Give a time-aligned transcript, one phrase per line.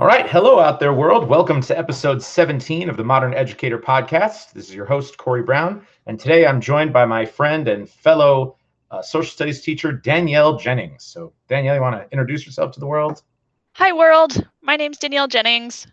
[0.00, 0.28] All right.
[0.28, 1.28] Hello out there, world.
[1.28, 4.52] Welcome to episode 17 of the Modern Educator Podcast.
[4.52, 5.84] This is your host, Corey Brown.
[6.06, 8.58] And today I'm joined by my friend and fellow
[8.92, 11.02] uh, social studies teacher, Danielle Jennings.
[11.02, 13.22] So, Danielle, you want to introduce yourself to the world?
[13.72, 14.46] Hi, world.
[14.62, 15.88] My name's Danielle Jennings.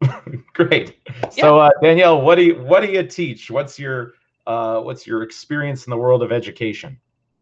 [0.52, 0.94] Great.
[1.32, 3.50] So, uh, Danielle, what do you what do you teach?
[3.50, 4.12] What's your
[4.46, 7.00] uh, what's your experience in the world of education?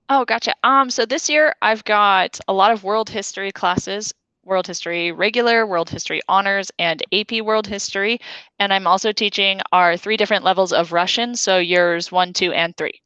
[0.09, 0.55] Oh, gotcha.
[0.63, 4.15] Um, so this year I've got a lot of world history classes
[4.49, 8.19] World History Regular, World History Honors, and AP World History.
[8.59, 12.77] And I'm also teaching our three different levels of Russian, so years one, two, and
[12.77, 13.03] three.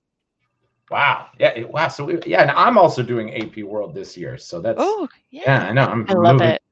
[0.91, 1.28] Wow.
[1.38, 1.65] Yeah.
[1.65, 1.88] Wow.
[1.88, 4.38] So we, yeah, and I'm also doing AP World this year.
[4.38, 5.42] So that's oh yeah.
[5.46, 5.87] Yeah, I know.
[5.87, 6.48] I'm I love moving.
[6.48, 6.62] it.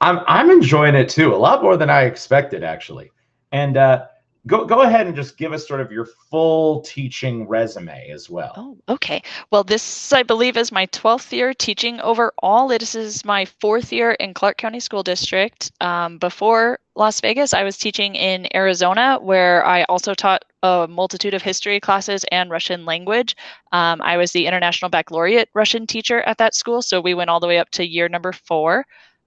[0.00, 1.34] I'm I'm enjoying it too.
[1.34, 3.10] A lot more than I expected actually.
[3.52, 4.06] And uh
[4.46, 8.52] go go ahead and just give us sort of your full teaching resume as well.
[8.56, 9.22] Oh, okay.
[9.50, 12.68] Well, this I believe is my 12th year teaching overall.
[12.68, 15.70] This is my fourth year in Clark County School District.
[15.80, 21.34] Um, before Las Vegas, I was teaching in Arizona, where I also taught a multitude
[21.34, 23.36] of history classes and Russian language.
[23.72, 27.40] Um, I was the International Baccalaureate Russian teacher at that school, so we went all
[27.40, 28.86] the way up to year number four.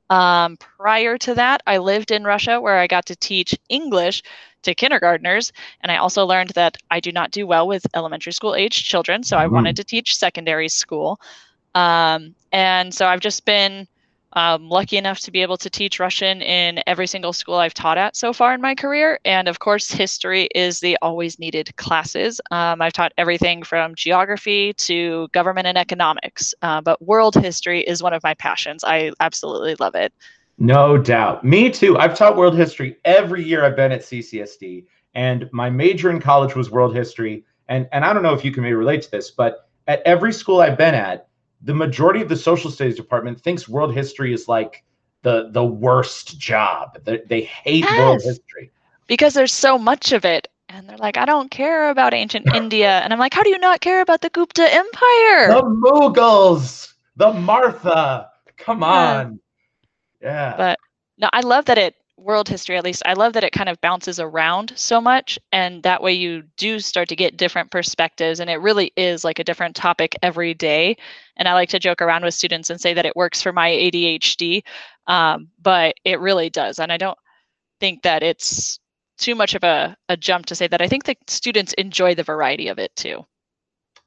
[0.10, 4.24] Um, prior to that, I lived in Russia where I got to teach English
[4.64, 5.52] to kindergartners.
[5.82, 9.24] And I also learned that I do not do well with elementary school age children.
[9.24, 9.56] So I mm-hmm.
[9.56, 11.20] wanted to teach secondary school.
[11.76, 13.88] Um, and so I've just been
[14.34, 17.98] um, lucky enough to be able to teach Russian in every single school I've taught
[17.98, 19.20] at so far in my career.
[19.26, 22.40] And of course, history is the always needed classes.
[22.52, 28.04] Um, I've taught everything from geography to government and economics, uh, but world history is
[28.04, 28.84] one of my passions.
[28.84, 30.14] I absolutely love it.
[30.60, 31.46] No doubt.
[31.46, 31.98] Me too.
[31.98, 36.54] I've taught world history every year I've been at CCSD, and my major in college
[36.54, 37.46] was world history.
[37.70, 40.34] And, and I don't know if you can maybe relate to this, but at every
[40.34, 41.29] school I've been at,
[41.62, 44.84] the majority of the social studies department thinks world history is like
[45.24, 47.04] the the worst job.
[47.04, 48.72] They, they hate yes, world history
[49.08, 50.48] because there's so much of it.
[50.72, 53.00] And they're like, I don't care about ancient India.
[53.00, 55.48] And I'm like, how do you not care about the Gupta Empire?
[55.48, 58.30] The Mughals, the Maratha.
[58.58, 59.40] Come on.
[60.22, 60.54] Yeah.
[60.56, 60.80] But
[61.18, 63.80] no, I love that it world history at least i love that it kind of
[63.82, 68.50] bounces around so much and that way you do start to get different perspectives and
[68.50, 70.96] it really is like a different topic every day
[71.38, 73.70] and i like to joke around with students and say that it works for my
[73.70, 74.62] adhd
[75.08, 77.18] um, but it really does and i don't
[77.80, 78.80] think that it's
[79.18, 82.24] too much of a, a jump to say that i think the students enjoy the
[82.24, 83.26] variety of it too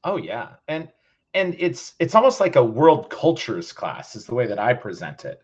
[0.05, 0.89] oh yeah and
[1.35, 5.25] and it's it's almost like a world cultures class is the way that i present
[5.25, 5.43] it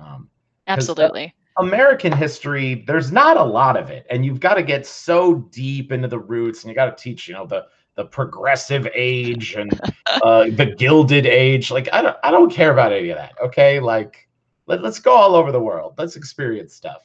[0.00, 0.30] um,
[0.68, 1.34] Absolutely.
[1.58, 5.92] American history, there's not a lot of it, and you've got to get so deep
[5.92, 7.66] into the roots, and you got to teach, you know, the
[7.98, 9.78] the progressive age and
[10.22, 11.70] uh, the gilded age.
[11.70, 13.32] Like I don't, I don't care about any of that.
[13.42, 14.28] Okay, like
[14.66, 15.94] let, us go all over the world.
[15.98, 17.02] Let's experience stuff.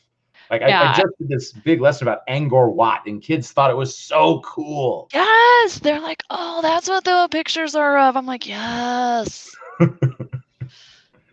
[0.51, 0.81] Like yeah.
[0.81, 3.97] I, I, just did this big lesson about Angkor Wat, and kids thought it was
[3.97, 5.09] so cool.
[5.13, 8.15] Yes, they're like, oh, that's what the pictures are of.
[8.15, 9.49] I'm like, yes.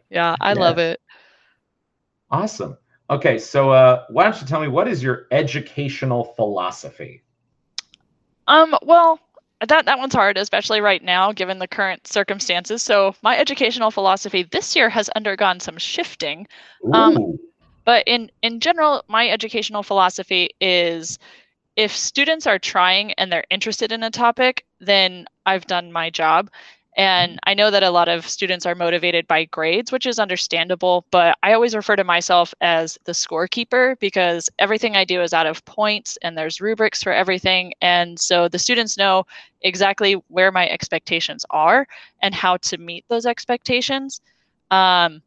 [0.09, 0.59] yeah, I yeah.
[0.59, 1.01] love it.
[2.31, 2.79] Awesome.
[3.11, 7.23] Okay, so uh, why don't you tell me what is your educational philosophy?
[8.47, 9.19] Um, well,
[9.67, 12.83] that that one's hard, especially right now, given the current circumstances.
[12.83, 16.47] So my educational philosophy this year has undergone some shifting.
[16.93, 17.39] Um,
[17.85, 21.19] but in in general, my educational philosophy is
[21.77, 26.51] if students are trying and they're interested in a topic, then I've done my job.
[26.97, 31.05] And I know that a lot of students are motivated by grades, which is understandable,
[31.11, 35.47] but I always refer to myself as the scorekeeper because everything I do is out
[35.47, 37.75] of points and there's rubrics for everything.
[37.81, 39.25] And so the students know
[39.63, 41.87] exactly where my expectations are
[42.23, 44.21] and how to meet those expectations.
[44.73, 45.23] Um,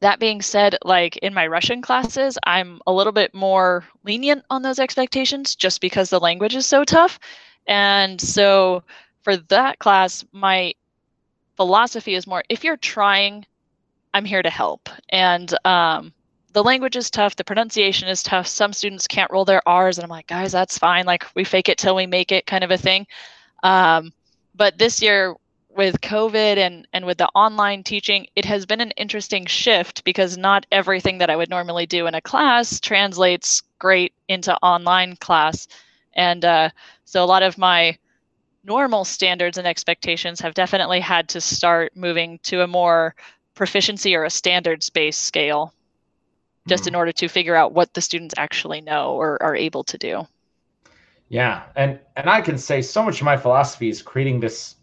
[0.00, 4.62] that being said, like in my Russian classes, I'm a little bit more lenient on
[4.62, 7.20] those expectations just because the language is so tough.
[7.66, 8.82] And so
[9.22, 10.74] for that class, my
[11.56, 13.44] philosophy is more if you're trying,
[14.14, 14.88] I'm here to help.
[15.10, 16.12] And um,
[16.52, 18.46] the language is tough, the pronunciation is tough.
[18.46, 21.06] Some students can't roll their R's, and I'm like, guys, that's fine.
[21.06, 23.06] Like we fake it till we make it, kind of a thing.
[23.62, 24.12] Um,
[24.54, 25.34] but this year,
[25.76, 30.36] with COVID and and with the online teaching, it has been an interesting shift because
[30.36, 35.68] not everything that I would normally do in a class translates great into online class,
[36.14, 36.70] and uh,
[37.04, 37.96] so a lot of my
[38.64, 43.14] normal standards and expectations have definitely had to start moving to a more
[43.54, 45.72] proficiency or a standards based scale
[46.68, 46.88] just mm.
[46.88, 50.26] in order to figure out what the students actually know or are able to do
[51.28, 54.76] yeah and and i can say so much of my philosophy is creating this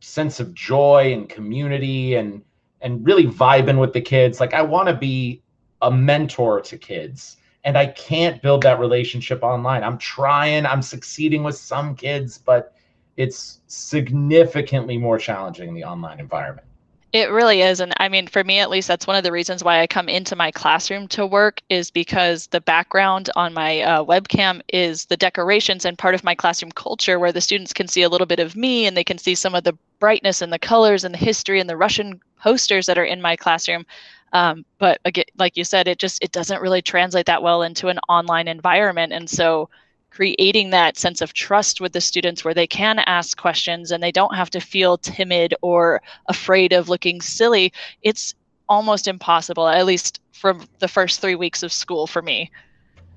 [0.00, 2.42] sense of joy and community and
[2.80, 5.42] and really vibing with the kids like i want to be
[5.82, 9.82] a mentor to kids and I can't build that relationship online.
[9.82, 12.73] I'm trying, I'm succeeding with some kids, but
[13.16, 16.66] it's significantly more challenging in the online environment.
[17.14, 17.78] It really is.
[17.78, 20.08] And I mean, for me at least, that's one of the reasons why I come
[20.08, 25.16] into my classroom to work is because the background on my uh, webcam is the
[25.16, 28.40] decorations and part of my classroom culture where the students can see a little bit
[28.40, 31.18] of me and they can see some of the brightness and the colors and the
[31.18, 33.86] history and the Russian posters that are in my classroom.
[34.32, 37.86] Um, but again, like you said, it just it doesn't really translate that well into
[37.86, 39.12] an online environment.
[39.12, 39.70] And so
[40.14, 44.12] creating that sense of trust with the students where they can ask questions and they
[44.12, 47.72] don't have to feel timid or afraid of looking silly,
[48.02, 48.32] it's
[48.68, 52.48] almost impossible, at least from the first three weeks of school for me.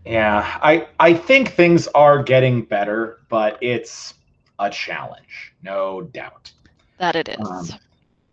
[0.06, 4.16] Yeah, I, I think things are getting better, but it's
[4.58, 6.52] a challenge, no doubt.
[6.98, 7.48] That it is.
[7.48, 7.68] Um,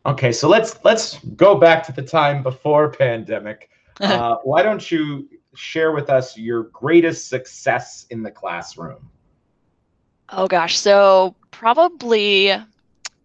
[0.07, 3.69] okay, so let's let's go back to the time before pandemic.
[4.01, 9.09] Uh, why don't you share with us your greatest success in the classroom?
[10.31, 12.53] Oh gosh, so probably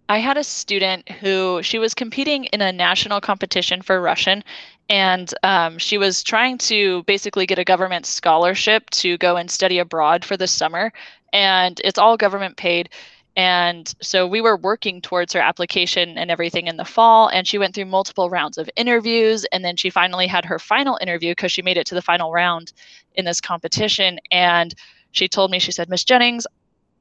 [0.10, 4.44] I had a student who she was competing in a national competition for Russian,
[4.90, 9.78] and um, she was trying to basically get a government scholarship to go and study
[9.78, 10.92] abroad for the summer,
[11.32, 12.90] and it's all government paid.
[13.40, 17.30] And so we were working towards her application and everything in the fall.
[17.30, 19.46] And she went through multiple rounds of interviews.
[19.54, 22.34] And then she finally had her final interview because she made it to the final
[22.34, 22.74] round
[23.16, 24.20] in this competition.
[24.30, 24.76] And
[25.12, 26.48] she told me, she said, Miss Jennings,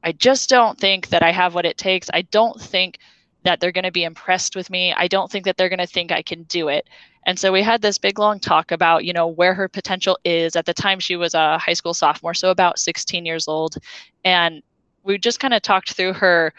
[0.05, 2.09] I just don't think that I have what it takes.
[2.15, 3.01] I don't think
[3.43, 4.93] that they're going to be impressed with me.
[4.93, 6.89] I don't think that they're going to think I can do it.
[7.27, 10.55] And so we had this big long talk about, you know, where her potential is.
[10.55, 13.77] At the time she was a high school sophomore, so about 16 years old.
[14.25, 14.63] And
[15.09, 16.53] we just kind of talked through her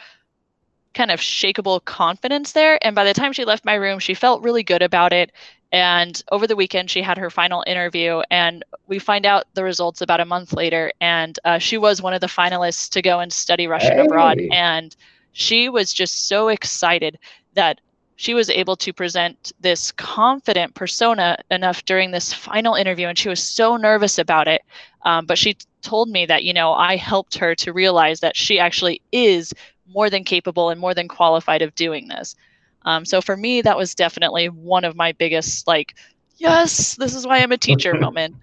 [0.96, 2.84] kind of shakable confidence there.
[2.84, 5.32] And by the time she left my room, she felt really good about it.
[5.72, 10.02] And over the weekend, she had her final interview, and we find out the results
[10.02, 10.92] about a month later.
[11.00, 14.06] And uh, she was one of the finalists to go and study Russian hey.
[14.06, 14.40] abroad.
[14.52, 14.96] And
[15.32, 17.20] she was just so excited
[17.54, 17.80] that
[18.20, 23.30] she was able to present this confident persona enough during this final interview and she
[23.30, 24.62] was so nervous about it.
[25.04, 28.60] Um, but she told me that you know i helped her to realize that she
[28.60, 29.54] actually is
[29.88, 32.36] more than capable and more than qualified of doing this.
[32.82, 35.96] Um, so for me that was definitely one of my biggest like
[36.36, 38.36] yes this is why i'm a teacher moment.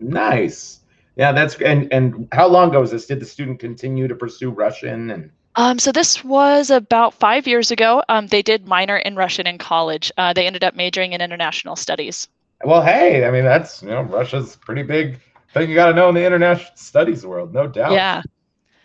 [0.00, 0.80] Nice.
[1.16, 3.04] Yeah that's and and how long ago was this?
[3.04, 7.70] Did the student continue to pursue russian and um, so this was about five years
[7.70, 8.02] ago.
[8.08, 10.10] Um, they did minor in Russian in college.
[10.16, 12.28] Uh, they ended up majoring in international studies.
[12.64, 15.18] Well, hey, I mean that's you know Russia's pretty big
[15.52, 17.92] thing you got to know in the international studies world, no doubt.
[17.92, 18.22] Yeah.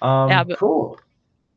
[0.02, 0.44] Um, yeah.
[0.44, 1.00] But, cool.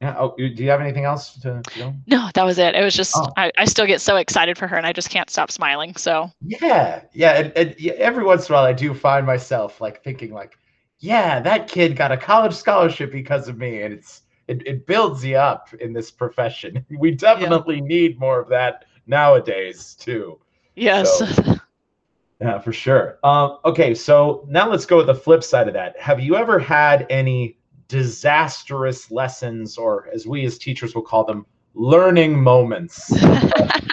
[0.00, 0.16] Yeah.
[0.18, 1.94] Oh, do you have anything else to, to know?
[2.06, 2.74] No, that was it.
[2.74, 3.30] It was just oh.
[3.36, 5.94] I, I still get so excited for her, and I just can't stop smiling.
[5.96, 6.30] So.
[6.40, 10.32] Yeah, yeah, and, and every once in a while I do find myself like thinking
[10.32, 10.56] like,
[11.00, 15.24] yeah, that kid got a college scholarship because of me, and it's it, it builds
[15.24, 16.84] you up in this profession.
[16.98, 17.82] We definitely yeah.
[17.84, 20.40] need more of that nowadays too.
[20.74, 21.18] Yes.
[21.18, 21.56] So,
[22.40, 23.18] yeah, for sure.
[23.22, 25.98] Um, okay, so now let's go with the flip side of that.
[25.98, 31.46] Have you ever had any disastrous lessons, or as we as teachers will call them,
[31.74, 33.10] learning moments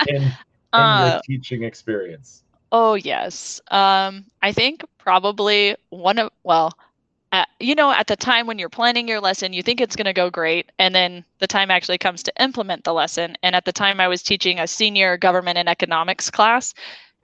[0.08, 0.34] in, in
[0.74, 2.44] uh, your teaching experience?
[2.72, 3.62] Oh yes.
[3.70, 6.74] Um, I think probably one of well,
[7.32, 10.06] at, you know, at the time when you're planning your lesson, you think it's going
[10.06, 10.72] to go great.
[10.80, 13.36] And then the time actually comes to implement the lesson.
[13.44, 16.74] And at the time, I was teaching a senior government and economics class,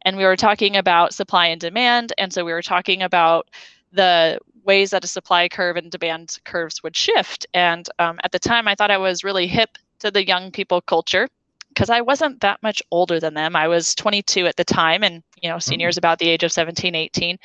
[0.04, 2.12] and we were talking about supply and demand.
[2.18, 3.50] And so we were talking about
[3.94, 7.46] the ways that a supply curve and demand curves would shift.
[7.54, 10.82] And um, at the time, I thought I was really hip to the young people
[10.82, 11.28] culture
[11.70, 13.56] because I wasn't that much older than them.
[13.56, 16.00] I was 22 at the time, and you know, seniors mm-hmm.
[16.00, 17.38] about the age of 17, 18.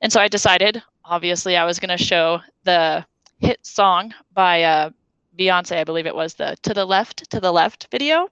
[0.00, 3.04] And so I decided obviously I was going to show the
[3.40, 4.90] hit song by uh,
[5.38, 8.28] Beyonce, I believe it was the To the Left, To the Left video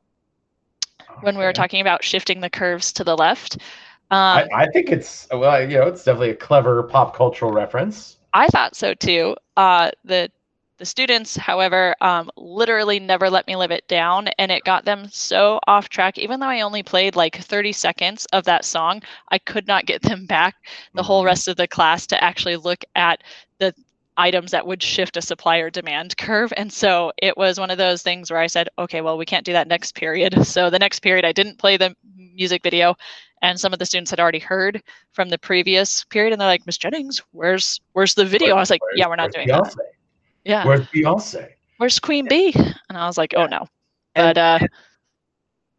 [1.00, 1.20] okay.
[1.20, 3.56] when we were talking about shifting the curves to the left.
[4.10, 8.18] Um, I, I, think it's, well, you know, it's definitely a clever pop cultural reference.
[8.34, 9.34] I thought so too.
[9.56, 10.30] Uh, the
[10.78, 15.08] the students, however, um, literally never let me live it down, and it got them
[15.10, 16.18] so off track.
[16.18, 20.02] Even though I only played like 30 seconds of that song, I could not get
[20.02, 20.56] them back
[20.94, 21.26] the whole mm-hmm.
[21.26, 23.22] rest of the class to actually look at
[23.58, 23.74] the
[24.18, 26.52] items that would shift a supplier demand curve.
[26.56, 29.44] And so it was one of those things where I said, okay, well, we can't
[29.44, 30.34] do that next period.
[30.46, 32.94] So the next period, I didn't play the music video.
[33.42, 36.64] And some of the students had already heard from the previous period, and they're like,
[36.64, 39.76] "Miss Jennings, where's where's the video?" I was like, "Yeah, we're not doing that."
[40.46, 40.66] Yeah.
[40.66, 41.50] Where's Beyonce?
[41.78, 42.54] Where's Queen Bee?
[42.54, 43.66] And I was like, oh no.
[44.14, 44.58] But uh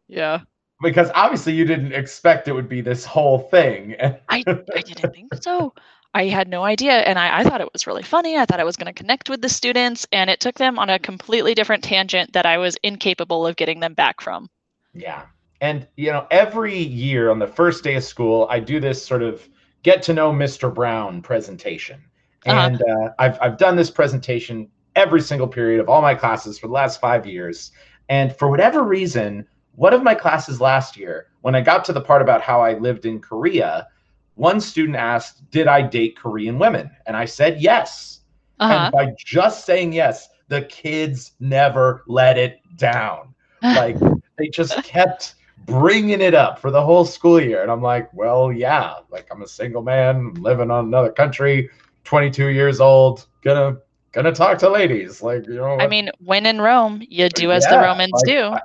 [0.06, 0.40] yeah.
[0.82, 3.96] because obviously you didn't expect it would be this whole thing.
[4.00, 5.74] I, I didn't think so.
[6.14, 6.92] I had no idea.
[6.92, 8.36] And I, I thought it was really funny.
[8.36, 10.88] I thought I was going to connect with the students, and it took them on
[10.88, 14.48] a completely different tangent that I was incapable of getting them back from.
[14.94, 15.22] Yeah.
[15.60, 19.22] And, you know, every year on the first day of school, I do this sort
[19.22, 19.46] of
[19.82, 20.72] get to know Mr.
[20.72, 22.02] Brown presentation.
[22.46, 22.60] Uh-huh.
[22.60, 23.04] And uh-huh.
[23.04, 26.72] uh, I've, I've done this presentation every single period of all my classes for the
[26.72, 27.70] last five years.
[28.08, 32.00] And for whatever reason, one of my classes last year, when I got to the
[32.00, 33.86] part about how I lived in Korea,
[34.34, 36.90] one student asked, Did I date Korean women?
[37.06, 38.20] And I said yes.
[38.58, 38.72] Uh-huh.
[38.72, 43.34] And by just saying yes, the kids never let it down.
[43.62, 43.96] Like
[44.38, 45.34] they just kept
[45.66, 47.62] bringing it up for the whole school year.
[47.62, 51.68] And I'm like, Well, yeah, like I'm a single man living on another country,
[52.08, 53.76] 22 years old, gonna
[54.12, 55.20] gonna talk to ladies.
[55.20, 58.24] Like, you know, I mean, when in Rome, you do as yeah, the Romans like,
[58.24, 58.40] do.
[58.44, 58.60] I,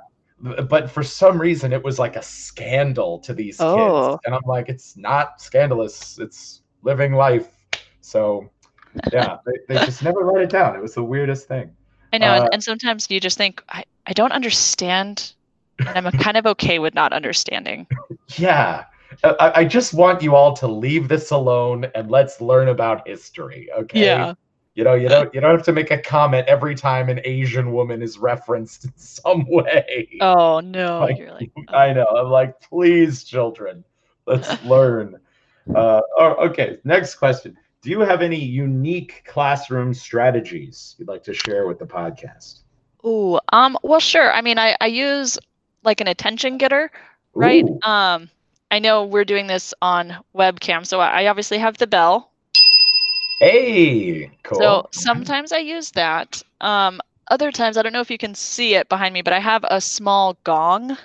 [0.62, 4.16] but for some reason it was like a scandal to these oh.
[4.16, 7.48] kids and i'm like it's not scandalous it's living life
[8.02, 8.50] so
[9.12, 11.70] yeah they, they just never write it down it was the weirdest thing
[12.12, 15.32] i know uh, and, and, sometimes you just think i, I don't understand
[15.78, 17.86] and i'm kind of okay with not understanding
[18.36, 18.84] yeah
[19.22, 23.68] I, I just want you all to leave this alone and let's learn about history
[23.76, 24.34] okay yeah
[24.74, 27.72] you know, you don't you don't have to make a comment every time an Asian
[27.72, 30.08] woman is referenced in some way.
[30.20, 31.62] Oh no, like, like oh.
[31.76, 32.06] I know.
[32.06, 33.84] I'm like, please, children,
[34.26, 35.20] let's learn.
[35.74, 37.56] Uh, oh, okay, next question.
[37.82, 42.60] Do you have any unique classroom strategies you'd like to share with the podcast?
[43.06, 44.32] Ooh, um, well, sure.
[44.32, 45.38] I mean, I, I use
[45.84, 46.90] like an attention getter,
[47.34, 47.64] right?
[47.64, 47.78] Ooh.
[47.82, 48.30] Um,
[48.74, 52.32] I know we're doing this on webcam, so I obviously have the bell,
[53.40, 54.58] Hey, cool.
[54.58, 56.42] So sometimes I use that.
[56.60, 59.38] Um, other times, I don't know if you can see it behind me, but I
[59.38, 60.96] have a small gong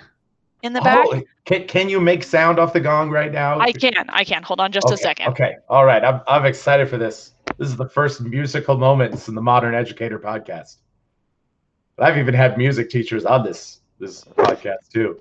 [0.62, 1.06] in the back.
[1.08, 3.60] Oh, can, can you make sound off the gong right now?
[3.60, 3.92] I can.
[4.08, 4.42] I can.
[4.42, 5.28] Hold on just okay, a second.
[5.28, 5.56] Okay.
[5.68, 6.04] All right.
[6.04, 7.34] I'm, I'm excited for this.
[7.58, 10.76] This is the first musical moments in the Modern Educator podcast.
[11.98, 15.20] I've even had music teachers on this this podcast too.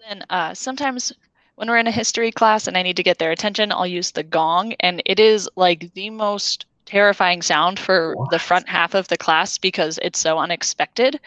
[0.00, 1.12] So then, uh, sometimes
[1.56, 4.12] when we're in a history class and I need to get their attention, I'll use
[4.12, 4.72] the gong.
[4.80, 8.30] And it is like the most terrifying sound for what?
[8.30, 11.20] the front half of the class because it's so unexpected.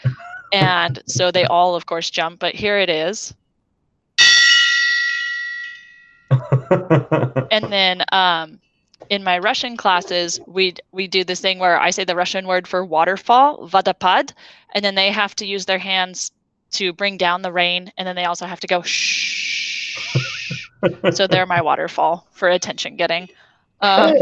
[0.51, 2.39] and so they all, of course, jump.
[2.39, 3.35] But here it is.
[7.51, 8.59] and then um,
[9.11, 12.67] in my Russian classes, we we do this thing where I say the Russian word
[12.67, 14.33] for waterfall, vodopad,
[14.73, 16.31] and then they have to use their hands
[16.73, 19.33] to bring down the rain, and then they also have to go shh
[21.11, 23.29] so they're my waterfall for attention getting.
[23.81, 24.15] Um,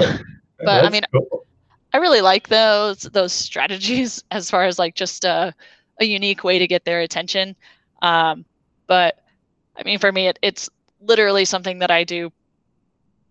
[0.60, 1.46] but I mean, cool.
[1.94, 5.54] I really like those those strategies as far as like just a,
[6.00, 7.56] a unique way to get their attention.
[8.02, 8.46] Um,
[8.88, 9.20] but
[9.76, 10.70] I mean, for me, it, it's
[11.02, 12.32] literally something that I do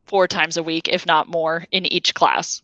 [0.06, 2.62] four times a week, if not more, in each class.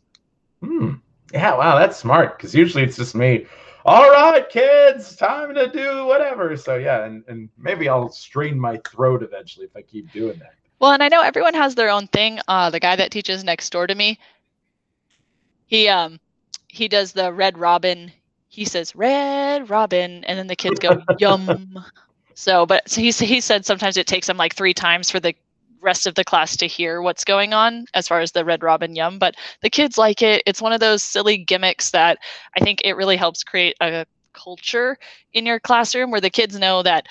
[0.63, 0.95] Hmm.
[1.33, 2.37] Yeah, wow, that's smart.
[2.37, 3.47] Because usually it's just me
[3.87, 6.57] all right, kids, time to do whatever.
[6.57, 10.55] So yeah, and, and maybe I'll strain my throat eventually if I keep doing that.
[10.81, 12.41] Well, and I know everyone has their own thing.
[12.49, 14.19] Uh, the guy that teaches next door to me,
[15.67, 16.19] he um
[16.67, 18.11] he does the red robin.
[18.49, 21.79] He says red robin, and then the kids go yum.
[22.35, 25.33] So, but so he he said sometimes it takes him like three times for the
[25.87, 28.95] rest of the class to hear what's going on as far as the red robin
[28.95, 30.43] yum but the kids like it.
[30.45, 32.19] It's one of those silly gimmicks that
[32.57, 34.99] i think it really helps create a culture
[35.33, 37.07] in your classroom where the kids know that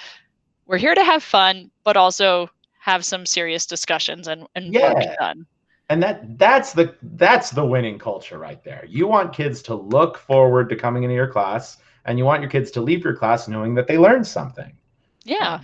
[0.67, 4.93] we're here to have fun but also have some serious discussions and, and yeah.
[4.93, 5.45] work done.
[5.89, 8.85] And that that's the that's the winning culture right there.
[8.87, 12.49] You want kids to look forward to coming into your class and you want your
[12.49, 14.71] kids to leave your class knowing that they learned something.
[15.23, 15.61] Yeah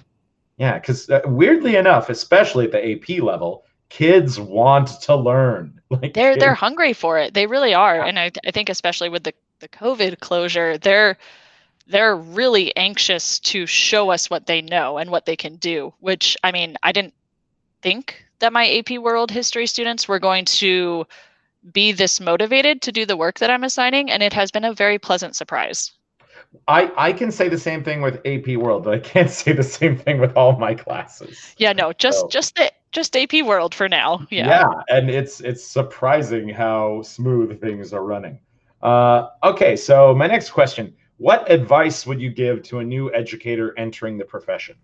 [0.61, 5.79] yeah, because uh, weirdly enough, especially at the AP level, kids want to learn.
[5.91, 6.39] Like they're kids.
[6.39, 7.33] they're hungry for it.
[7.33, 8.05] They really are, yeah.
[8.05, 11.17] and I, I think especially with the the COVID closure, they're
[11.87, 15.93] they're really anxious to show us what they know and what they can do.
[15.99, 17.13] Which I mean, I didn't
[17.81, 21.05] think that my AP World History students were going to
[21.73, 24.73] be this motivated to do the work that I'm assigning, and it has been a
[24.73, 25.91] very pleasant surprise.
[26.67, 29.63] I I can say the same thing with AP World, but I can't say the
[29.63, 31.55] same thing with all my classes.
[31.57, 32.27] Yeah, no, just so.
[32.29, 34.25] just the just AP World for now.
[34.29, 34.47] Yeah.
[34.47, 38.39] Yeah, and it's it's surprising how smooth things are running.
[38.81, 43.77] Uh, okay, so my next question: What advice would you give to a new educator
[43.77, 44.75] entering the profession?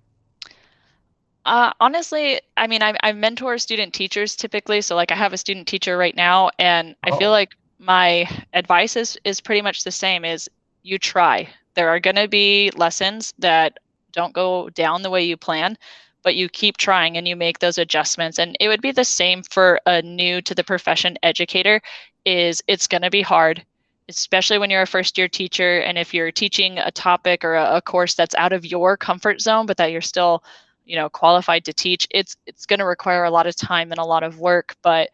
[1.46, 4.82] Uh, honestly, I mean, I, I mentor student teachers typically.
[4.82, 7.18] So, like, I have a student teacher right now, and I oh.
[7.18, 10.50] feel like my advice is is pretty much the same: is
[10.88, 11.50] you try.
[11.76, 13.78] There are going to be lessons that
[14.14, 15.78] don't go down the way you plan,
[16.24, 18.40] but you keep trying and you make those adjustments.
[18.40, 21.82] And it would be the same for a new to the profession educator
[22.26, 23.66] is it's going to be hard
[24.10, 27.76] especially when you're a first year teacher and if you're teaching a topic or a,
[27.76, 30.44] a, course that's out of your comfort zone but that you're still
[30.86, 34.00] you know qualified to teach it's it's going to require a lot of time and
[34.00, 35.10] a lot of work but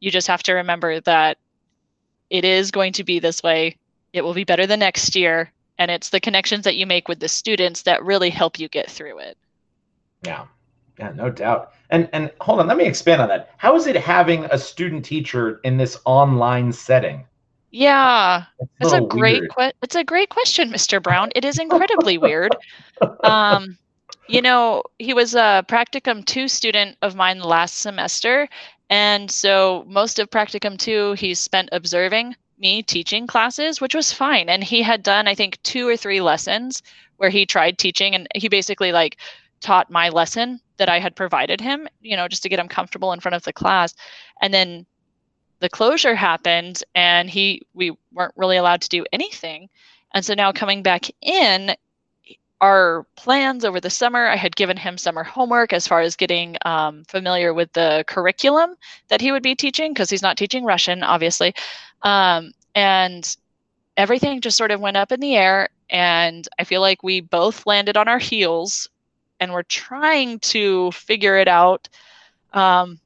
[0.00, 1.38] you just have to remember that
[2.30, 3.76] it is going to be this way
[4.14, 5.52] it will be better the next year.
[5.76, 8.88] And it's the connections that you make with the students that really help you get
[8.88, 9.36] through it.
[10.22, 10.46] Yeah.
[10.98, 11.72] Yeah no doubt.
[11.90, 13.50] And and hold on let me expand on that.
[13.58, 17.26] How is it having a student teacher in this online setting?
[17.72, 18.44] Yeah,
[18.80, 21.02] it's, a, a great que- it's a great question, Mr.
[21.02, 21.32] Brown.
[21.34, 22.56] It is incredibly weird.
[23.24, 23.76] Um,
[24.28, 28.48] you know, he was a practicum 2 student of mine last semester,
[28.88, 34.48] and so most of practicum 2 he spent observing me teaching classes, which was fine.
[34.48, 36.82] And he had done I think two or three lessons
[37.16, 39.18] where he tried teaching and he basically like
[39.60, 43.12] taught my lesson that I had provided him, you know, just to get him comfortable
[43.12, 43.94] in front of the class.
[44.42, 44.86] And then
[45.64, 49.68] the closure happened and he we weren't really allowed to do anything
[50.14, 51.74] and so now coming back in
[52.60, 56.56] our plans over the summer i had given him summer homework as far as getting
[56.66, 58.74] um, familiar with the curriculum
[59.08, 61.54] that he would be teaching because he's not teaching russian obviously
[62.04, 63.36] um, and
[63.96, 67.66] everything just sort of went up in the air and i feel like we both
[67.66, 68.88] landed on our heels
[69.40, 71.88] and we're trying to figure it out.
[72.52, 72.98] Um,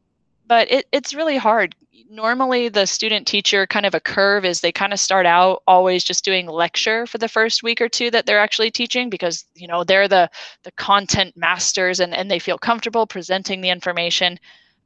[0.47, 1.75] but it, it's really hard.
[2.11, 6.05] Normally the student teacher kind of a curve is they kind of start out always
[6.05, 9.69] just doing lecture for the first week or two that they're actually teaching because you
[9.69, 10.31] know they're the
[10.63, 14.39] the content masters and, and they feel comfortable presenting the information.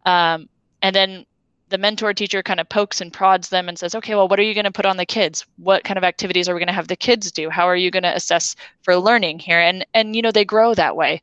[0.05, 0.49] Um,
[0.81, 1.27] and then
[1.73, 4.43] the mentor teacher kind of pokes and prods them and says okay well what are
[4.43, 5.45] you going to put on the kids?
[5.57, 7.49] What kind of activities are we going to have the kids do?
[7.49, 9.59] How are you going to assess for learning here?
[9.59, 11.23] And and you know they grow that way.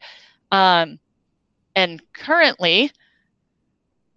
[0.51, 0.99] Um,
[1.75, 2.91] and currently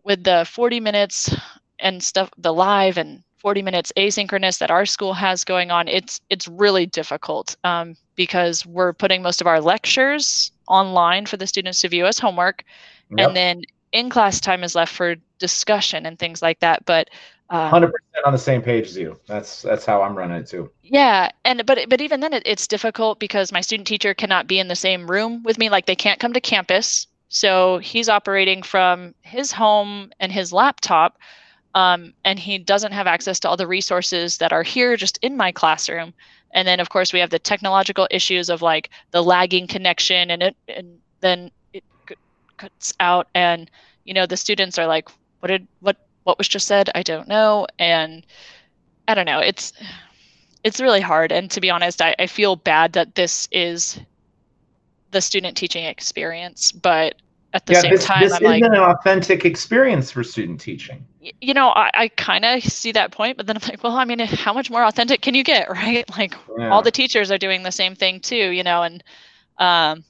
[0.04, 1.34] with the 40 minutes
[1.78, 6.20] and stuff the live and 40 minutes asynchronous that our school has going on it's
[6.30, 11.82] it's really difficult um, because we're putting most of our lectures online for the students
[11.82, 12.64] to view as homework.
[13.10, 13.28] Yep.
[13.28, 17.10] and then in class time is left for discussion and things like that but
[17.50, 17.92] um, 100%
[18.24, 19.20] on the same page as you.
[19.26, 20.70] That's that's how i'm running it too.
[20.82, 24.58] Yeah and but but even then it, it's difficult because my student teacher cannot be
[24.58, 27.06] in the same room with me like they can't come to campus.
[27.28, 31.18] So he's operating from his home and his laptop
[31.74, 35.36] um, and he doesn't have access to all the resources that are here just in
[35.36, 36.14] my classroom.
[36.54, 40.42] And then of course we have the technological issues of like the lagging connection and
[40.42, 41.84] it and then it
[42.56, 43.70] cuts out and
[44.04, 45.08] you know the students are like
[45.42, 48.24] what did what what was just said i don't know and
[49.08, 49.72] i don't know it's
[50.62, 54.00] it's really hard and to be honest i, I feel bad that this is
[55.10, 57.16] the student teaching experience but
[57.54, 60.60] at the yeah, same this, time, this I'm isn't like, an authentic experience for student
[60.60, 61.04] teaching.
[61.20, 64.04] You know, I, I kind of see that point, but then I'm like, well, I
[64.04, 66.08] mean, how much more authentic can you get, right?
[66.16, 66.70] Like, yeah.
[66.70, 69.04] all the teachers are doing the same thing too, you know, and
[69.58, 70.04] um,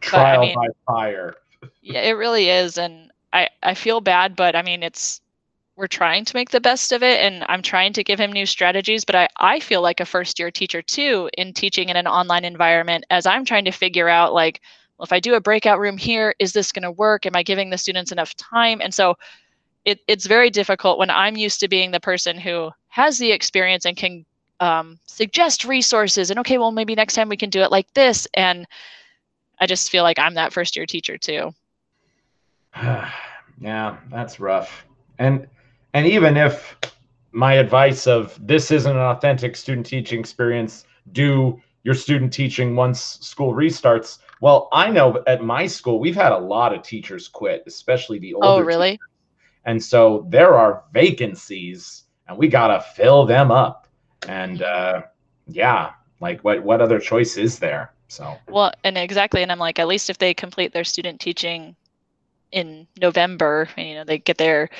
[0.00, 1.34] trial but, I mean, by fire.
[1.82, 5.20] yeah, it really is, and I I feel bad, but I mean, it's
[5.76, 8.44] we're trying to make the best of it and i'm trying to give him new
[8.44, 12.06] strategies but i, I feel like a first year teacher too in teaching in an
[12.06, 14.60] online environment as i'm trying to figure out like
[15.00, 17.24] well, if I do a breakout room here, is this going to work?
[17.24, 18.82] Am I giving the students enough time?
[18.82, 19.16] And so
[19.86, 23.86] it, it's very difficult when I'm used to being the person who has the experience
[23.86, 24.26] and can
[24.60, 28.28] um, suggest resources and okay, well, maybe next time we can do it like this.
[28.34, 28.66] And
[29.58, 31.54] I just feel like I'm that first year teacher too.
[33.60, 34.86] yeah, that's rough.
[35.18, 35.46] And
[35.94, 36.76] and even if
[37.32, 43.18] my advice of this isn't an authentic student teaching experience, do your student teaching once
[43.20, 47.62] school restarts well, I know at my school we've had a lot of teachers quit,
[47.66, 48.46] especially the older.
[48.46, 48.92] Oh, really?
[48.92, 49.06] Teachers.
[49.66, 53.86] And so there are vacancies, and we gotta fill them up.
[54.26, 55.02] And uh,
[55.46, 57.92] yeah, like what what other choice is there?
[58.08, 61.76] So well, and exactly, and I'm like, at least if they complete their student teaching
[62.52, 64.70] in November, and you know they get their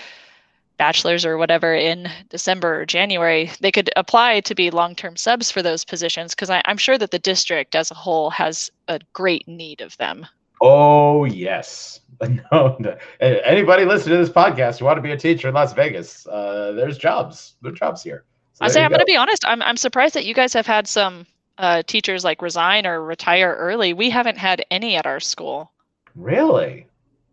[0.80, 5.50] bachelor's or whatever in December or January, they could apply to be long term subs
[5.50, 9.46] for those positions because I'm sure that the district as a whole has a great
[9.46, 10.26] need of them.
[10.60, 12.00] Oh, yes.
[12.52, 12.98] No, no.
[13.20, 16.72] anybody listening to this podcast who want to be a teacher in Las Vegas, uh,
[16.72, 17.54] there's jobs.
[17.62, 18.24] There's jobs here.
[18.52, 19.42] So I say, I'm going to be honest.
[19.46, 23.56] I'm, I'm surprised that you guys have had some uh, teachers like resign or retire
[23.58, 23.94] early.
[23.94, 25.72] We haven't had any at our school.
[26.14, 26.86] Really?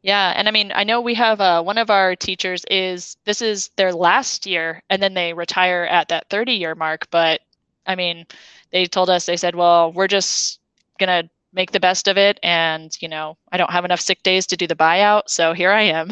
[0.08, 3.42] Yeah, and I mean, I know we have uh, one of our teachers is this
[3.42, 7.10] is their last year, and then they retire at that 30 year mark.
[7.12, 7.42] But
[7.86, 8.26] I mean,
[8.72, 10.62] they told us they said, well, we're just
[10.98, 12.40] gonna make the best of it.
[12.42, 15.24] And, you know, I don't have enough sick days to do the buyout.
[15.28, 16.12] So here I am.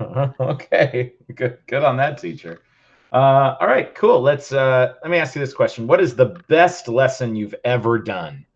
[0.40, 1.14] okay.
[1.34, 2.62] Good, good on that teacher.
[3.12, 4.20] Uh, all right, cool.
[4.20, 5.88] Let's, uh, let me ask you this question.
[5.88, 8.46] What is the best lesson you've ever done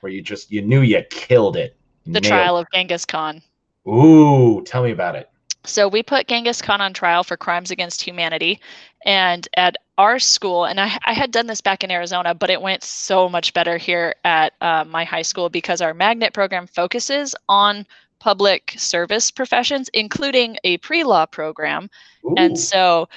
[0.00, 1.76] where you just, you knew you killed it?
[2.06, 2.62] The trial it.
[2.62, 3.42] of Genghis Khan.
[3.86, 5.28] Ooh, tell me about it.
[5.64, 8.60] So we put Genghis Khan on trial for crimes against humanity.
[9.04, 12.60] And at our school, and I, I had done this back in Arizona, but it
[12.60, 17.34] went so much better here at uh, my high school because our magnet program focuses
[17.48, 17.86] on
[18.18, 21.90] public service professions, including a pre law program.
[22.24, 22.34] Ooh.
[22.36, 23.08] And so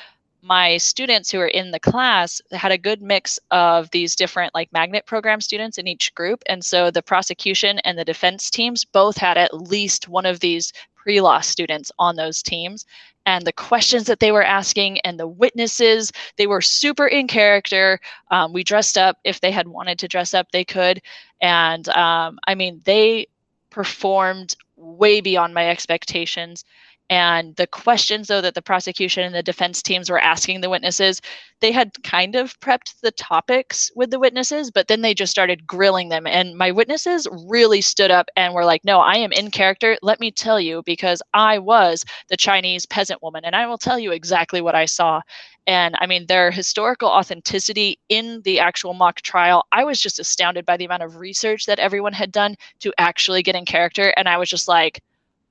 [0.46, 4.72] my students who were in the class had a good mix of these different like
[4.72, 9.18] magnet program students in each group and so the prosecution and the defense teams both
[9.18, 12.86] had at least one of these pre-law students on those teams
[13.26, 18.00] and the questions that they were asking and the witnesses they were super in character.
[18.30, 21.02] Um, we dressed up if they had wanted to dress up they could
[21.42, 23.28] and um, i mean they
[23.72, 26.64] performed way beyond my expectations
[27.10, 31.22] and the questions, though, that the prosecution and the defense teams were asking the witnesses,
[31.62, 35.68] they had kind of prepped the topics with the witnesses, but then they just started
[35.68, 36.26] grilling them.
[36.26, 39.98] And my witnesses really stood up and were like, No, I am in character.
[40.02, 44.00] Let me tell you, because I was the Chinese peasant woman, and I will tell
[44.00, 45.22] you exactly what I saw.
[45.68, 50.66] And I mean, their historical authenticity in the actual mock trial, I was just astounded
[50.66, 54.12] by the amount of research that everyone had done to actually get in character.
[54.18, 55.02] And I was just like,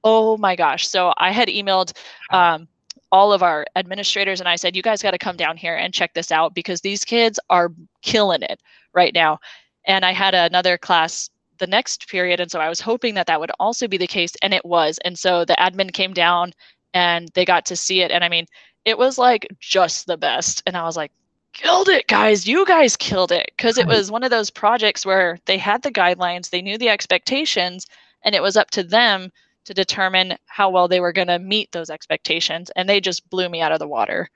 [0.05, 0.87] Oh my gosh.
[0.87, 1.93] So I had emailed
[2.31, 2.69] um,
[3.11, 5.95] all of our administrators and I said, you guys got to come down here and
[5.95, 8.61] check this out because these kids are killing it
[8.93, 9.41] right now.
[9.87, 12.41] And I had another class the next period.
[12.41, 14.35] And so I was hoping that that would also be the case.
[14.43, 14.99] And it was.
[15.05, 16.53] And so the admin came down
[16.93, 18.11] and they got to see it.
[18.11, 18.47] And I mean,
[18.85, 20.63] it was like just the best.
[20.67, 21.13] And I was like,
[21.55, 22.47] killed it, guys.
[22.47, 23.53] You guys killed it.
[23.57, 26.89] Because it was one of those projects where they had the guidelines, they knew the
[26.89, 27.87] expectations,
[28.23, 29.31] and it was up to them
[29.65, 33.49] to determine how well they were going to meet those expectations and they just blew
[33.49, 34.31] me out of the water.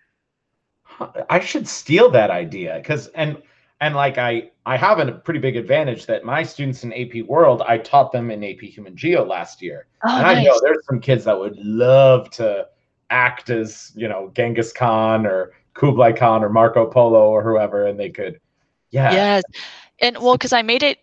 [1.30, 3.40] I should steal that idea because and
[3.80, 7.62] and like i i have a pretty big advantage that my students in ap world
[7.68, 9.86] i taught them in ap human geo last year.
[10.04, 10.38] Oh, and nice.
[10.38, 12.66] i know there's some kids that would love to
[13.10, 17.98] act as you know genghis khan or kublai khan or marco polo or whoever and
[17.98, 18.40] they could
[18.90, 19.12] yeah.
[19.12, 19.42] Yes.
[20.00, 20.98] And well because i made it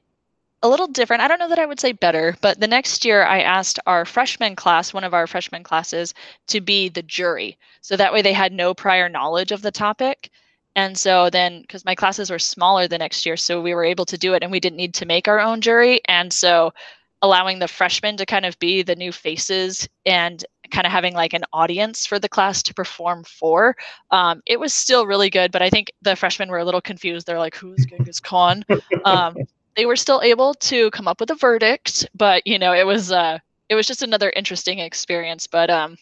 [0.66, 1.22] a little different.
[1.22, 4.04] I don't know that I would say better, but the next year I asked our
[4.04, 6.16] freshman class, one of our freshman classes,
[6.48, 7.60] to be the jury.
[7.82, 10.32] So that way they had no prior knowledge of the topic.
[10.76, 14.06] And so then, because my classes were smaller the next year, so we were able
[14.06, 16.02] to do it and we didn't need to make our own jury.
[16.08, 16.74] And so
[17.22, 21.34] allowing the freshmen to kind of be the new faces and kind of having like
[21.34, 23.76] an audience for the class to perform for.
[24.10, 27.28] Um, it was still really good, but I think the freshmen were a little confused.
[27.28, 28.66] They're like, "Who's Genghis Khan?"
[29.06, 29.38] Um,
[29.76, 33.12] they were still able to come up with a verdict, but you know, it was
[33.12, 35.48] uh it was just another interesting experience.
[35.48, 35.98] But um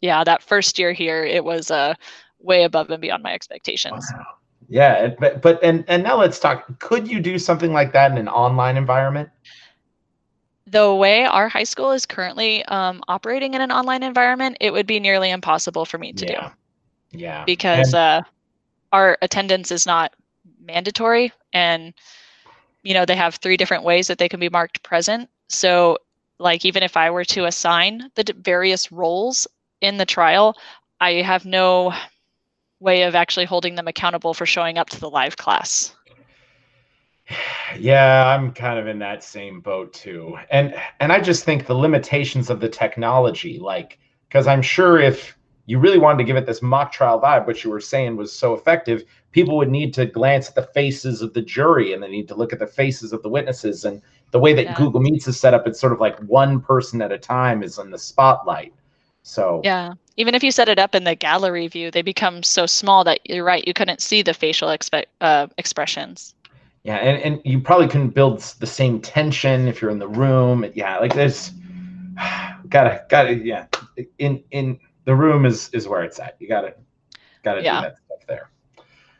[0.00, 1.94] yeah, that first year here, it was uh
[2.40, 4.04] way above and beyond my expectations.
[4.14, 4.24] Wow.
[4.68, 6.78] Yeah, but but and and now let's talk.
[6.78, 9.28] Could you do something like that in an online environment?
[10.66, 14.86] The way our high school is currently um, operating in an online environment, it would
[14.86, 16.50] be nearly impossible for me to yeah.
[17.12, 17.18] do.
[17.18, 17.44] Yeah.
[17.44, 18.22] Because and- uh,
[18.92, 20.14] our attendance is not
[20.64, 21.92] mandatory, and
[22.82, 25.28] you know, they have three different ways that they can be marked present.
[25.48, 25.98] So,
[26.38, 29.46] like, even if I were to assign the various roles
[29.80, 30.56] in the trial,
[31.00, 31.94] I have no
[32.80, 35.94] way of actually holding them accountable for showing up to the live class.
[37.78, 40.36] Yeah, I'm kind of in that same boat too.
[40.50, 45.34] And and I just think the limitations of the technology like cuz I'm sure if
[45.66, 48.32] you really wanted to give it this mock trial vibe, which you were saying was
[48.32, 52.08] so effective, people would need to glance at the faces of the jury and they
[52.08, 53.84] need to look at the faces of the witnesses.
[53.84, 54.74] And the way that yeah.
[54.74, 57.78] Google Meets is set up, it's sort of like one person at a time is
[57.78, 58.74] in the spotlight.
[59.22, 62.66] So yeah, even if you set it up in the gallery view, they become so
[62.66, 66.34] small that you're right, you couldn't see the facial expe- uh, expressions.
[66.82, 70.66] Yeah, and, and you probably couldn't build the same tension if you're in the room.
[70.74, 71.52] Yeah, like there's
[72.68, 73.66] gotta gotta yeah
[74.18, 76.36] in in the room is is where it's at.
[76.38, 76.74] You gotta
[77.42, 77.80] gotta yeah.
[77.80, 78.50] do that stuff there.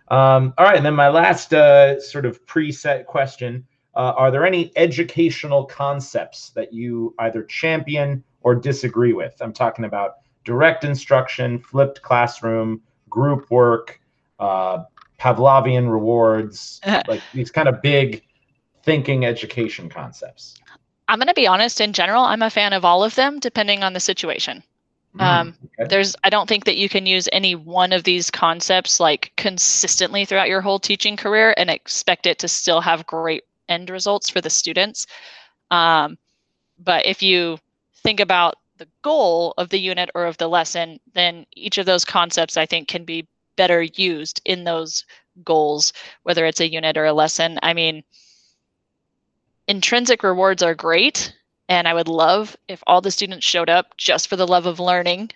[0.09, 4.47] Um, all right, and then my last uh, sort of preset question: uh, Are there
[4.47, 9.35] any educational concepts that you either champion or disagree with?
[9.41, 14.01] I'm talking about direct instruction, flipped classroom, group work,
[14.39, 14.85] uh,
[15.19, 18.23] Pavlovian rewards, like these kind of big
[18.83, 20.57] thinking education concepts.
[21.09, 21.81] I'm going to be honest.
[21.81, 24.63] In general, I'm a fan of all of them, depending on the situation.
[25.17, 25.89] Mm, um, okay.
[25.89, 30.25] There's, I don't think that you can use any one of these concepts like consistently
[30.25, 34.41] throughout your whole teaching career and expect it to still have great end results for
[34.41, 35.07] the students.
[35.71, 36.19] Um,
[36.79, 37.59] but if you
[37.97, 42.05] think about the goal of the unit or of the lesson, then each of those
[42.05, 45.05] concepts I think can be better used in those
[45.45, 47.59] goals, whether it's a unit or a lesson.
[47.63, 48.03] I mean,
[49.69, 51.35] intrinsic rewards are great,
[51.69, 54.81] and I would love if all the students showed up just for the love of
[54.81, 55.31] learning.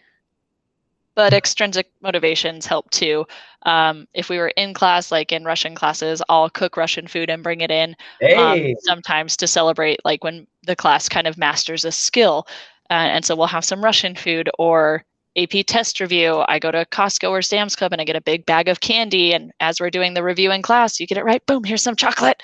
[1.14, 3.26] But extrinsic motivations help too.
[3.62, 7.42] Um, if we were in class, like in Russian classes, I'll cook Russian food and
[7.42, 7.90] bring it in.
[7.90, 8.72] Um, hey.
[8.72, 12.46] Um, sometimes to celebrate, like when the class kind of masters a skill.
[12.90, 15.04] Uh, and so we'll have some Russian food or
[15.36, 16.44] AP test review.
[16.48, 19.32] I go to Costco or Sam's Club and I get a big bag of candy.
[19.32, 21.44] And as we're doing the review in class, you get it right.
[21.46, 22.42] Boom, here's some chocolate.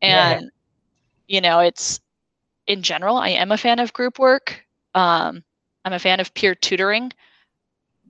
[0.00, 0.48] And, yeah.
[1.26, 2.00] you know, it's
[2.68, 4.64] in general, I am a fan of group work.
[4.94, 5.42] Um,
[5.84, 7.12] I'm a fan of peer tutoring,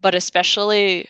[0.00, 1.08] but especially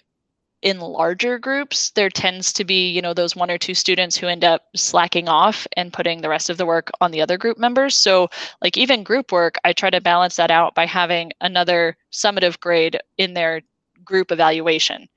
[0.60, 4.26] in larger groups, there tends to be, you know, those one or two students who
[4.26, 7.58] end up slacking off and putting the rest of the work on the other group
[7.58, 7.96] members.
[7.96, 8.28] So,
[8.60, 13.00] like even group work, I try to balance that out by having another summative grade
[13.16, 13.62] in their
[14.04, 15.08] group evaluation.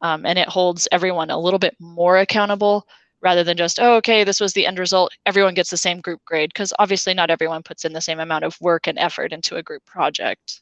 [0.00, 2.86] Um, and it holds everyone a little bit more accountable
[3.24, 5.10] rather than just, oh, okay, this was the end result.
[5.24, 8.44] Everyone gets the same group grade because obviously not everyone puts in the same amount
[8.44, 10.60] of work and effort into a group project.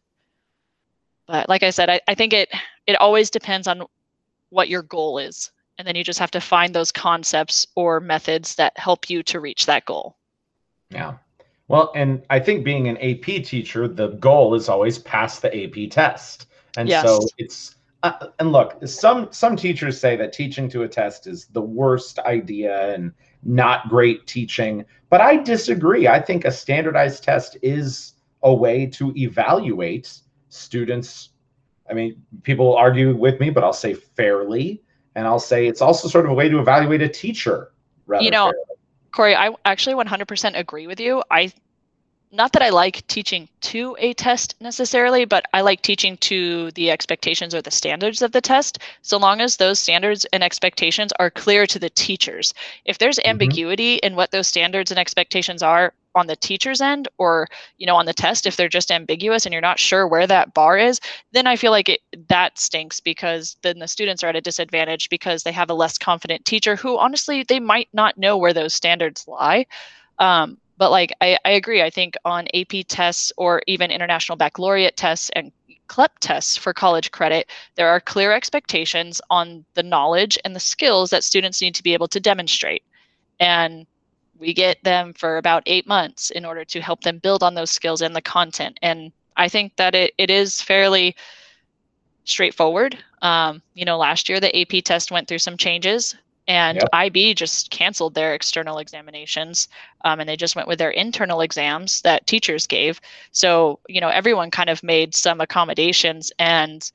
[1.27, 2.48] But like I said, I, I think it
[2.87, 3.83] it always depends on
[4.51, 5.51] what your goal is.
[5.79, 9.40] And then you just have to find those concepts or methods that help you to
[9.40, 10.16] reach that goal.
[10.90, 11.14] Yeah.
[11.68, 15.90] Well, and I think being an AP teacher, the goal is always pass the AP
[15.90, 16.46] test.
[16.77, 17.05] And yes.
[17.05, 21.47] so it's uh, and look, some some teachers say that teaching to a test is
[21.47, 23.12] the worst idea and
[23.43, 26.09] not great teaching, but I disagree.
[26.09, 31.31] I think a standardized test is a way to evaluate students
[31.93, 34.83] I mean, people argue with me, but I'll say fairly.
[35.15, 37.73] And I'll say it's also sort of a way to evaluate a teacher.
[38.09, 38.57] you know, fairly.
[39.12, 41.23] Corey, I actually 100% agree with you.
[41.31, 41.53] I
[42.33, 46.90] not that I like teaching to a test necessarily, but I like teaching to the
[46.90, 51.31] expectations or the standards of the test, so long as those standards and expectations are
[51.31, 52.55] clear to the teachers.
[52.87, 53.31] If there's mm-hmm.
[53.31, 57.97] ambiguity in what those standards and expectations are on the teacher's end or you know
[57.97, 61.01] on the test if they're just ambiguous and you're not sure where that bar is
[61.33, 65.09] then i feel like it, that stinks because then the students are at a disadvantage
[65.09, 68.75] because they have a less confident teacher who honestly they might not know where those
[68.75, 69.64] standards lie
[70.18, 74.97] um, but like I, I agree i think on ap tests or even international baccalaureate
[74.97, 75.53] tests and
[75.87, 81.11] CLEP tests for college credit, there are clear expectations on the knowledge and the skills
[81.11, 82.83] that students need to be able to demonstrate.
[83.38, 83.87] And
[84.38, 87.71] we get them for about eight months in order to help them build on those
[87.71, 88.79] skills and the content.
[88.81, 91.14] And I think that it, it is fairly
[92.25, 92.97] straightforward.
[93.21, 96.16] Um, you know, last year the AP test went through some changes
[96.49, 96.89] and yep.
[96.93, 99.69] IB just canceled their external examinations
[100.05, 103.01] um, and they just went with their internal exams that teachers gave.
[103.31, 106.33] So, you know, everyone kind of made some accommodations.
[106.39, 106.91] And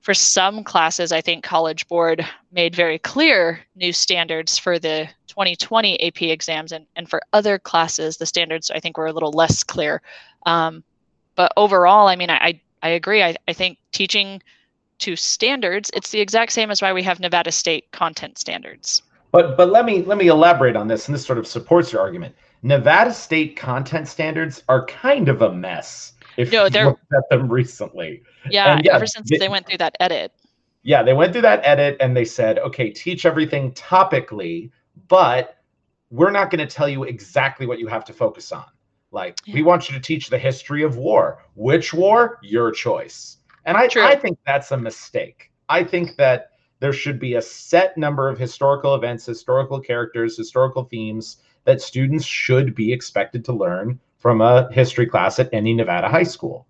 [0.00, 6.02] for some classes, I think College Board made very clear new standards for the 2020
[6.02, 6.72] AP exams.
[6.72, 10.02] And, and for other classes, the standards I think were a little less clear.
[10.44, 10.82] Um,
[11.36, 13.22] but overall, I mean, I, I agree.
[13.22, 14.42] I, I think teaching
[14.98, 19.02] to standards, it's the exact same as why we have Nevada State content standards.
[19.32, 22.00] But but let me let me elaborate on this, and this sort of supports your
[22.00, 22.34] argument.
[22.62, 26.14] Nevada State content standards are kind of a mess.
[26.36, 28.22] If no, they're, you looked at them recently.
[28.50, 30.32] Yeah, yeah ever since they, they went through that edit.
[30.82, 34.70] Yeah, they went through that edit and they said, okay, teach everything topically,
[35.08, 35.58] but
[36.10, 38.64] we're not going to tell you exactly what you have to focus on.
[39.10, 39.54] Like, yeah.
[39.54, 41.44] we want you to teach the history of war.
[41.54, 42.38] Which war?
[42.42, 43.37] Your choice.
[43.68, 45.50] And I, I think that's a mistake.
[45.68, 50.84] I think that there should be a set number of historical events, historical characters, historical
[50.84, 56.08] themes that students should be expected to learn from a history class at any Nevada
[56.08, 56.66] high school.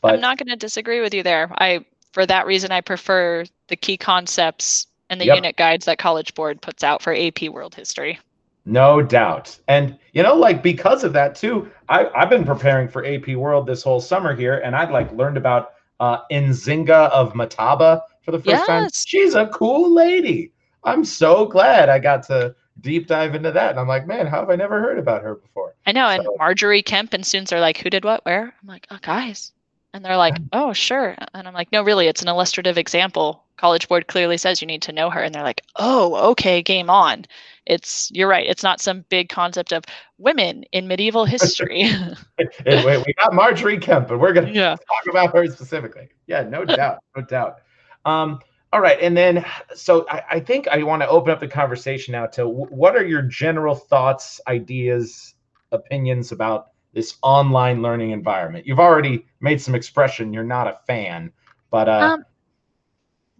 [0.00, 1.52] But, I'm not going to disagree with you there.
[1.58, 5.36] I for that reason I prefer the key concepts and the yep.
[5.36, 8.18] unit guides that College Board puts out for AP World History.
[8.64, 9.58] No doubt.
[9.68, 13.66] And you know, like because of that too, I, I've been preparing for AP World
[13.66, 18.38] this whole summer here, and I'd like learned about uh, Nzinga of Matamba for the
[18.38, 18.66] first yes.
[18.66, 18.88] time.
[18.92, 20.52] She's a cool lady.
[20.84, 23.70] I'm so glad I got to deep dive into that.
[23.70, 25.74] And I'm like, man, how have I never heard about her before?
[25.86, 26.08] I know.
[26.08, 28.54] So, and Margery Kempe and students are like, who did what, where?
[28.60, 29.52] I'm like, oh, guys.
[29.94, 31.14] And they're like, oh, sure.
[31.34, 33.44] And I'm like, no, really, it's an illustrative example.
[33.56, 35.20] College Board clearly says you need to know her.
[35.20, 37.24] And they're like, oh, okay, game on.
[37.66, 38.46] It's, you're right.
[38.46, 39.84] It's not some big concept of
[40.18, 41.90] women in medieval history.
[42.38, 44.76] we got Margery Kempe, and we're going to yeah.
[44.76, 46.08] talk about her specifically.
[46.26, 46.98] Yeah, no doubt.
[47.16, 47.60] No doubt.
[48.04, 48.40] Um,
[48.72, 48.98] all right.
[49.00, 52.48] And then, so I, I think I want to open up the conversation now to
[52.48, 55.34] what are your general thoughts, ideas,
[55.72, 58.66] opinions about this online learning environment?
[58.66, 61.32] You've already made some expression you're not a fan,
[61.70, 62.24] but uh, um,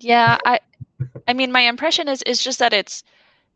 [0.03, 0.61] yeah, I
[1.29, 3.03] I mean, my impression is is just that it's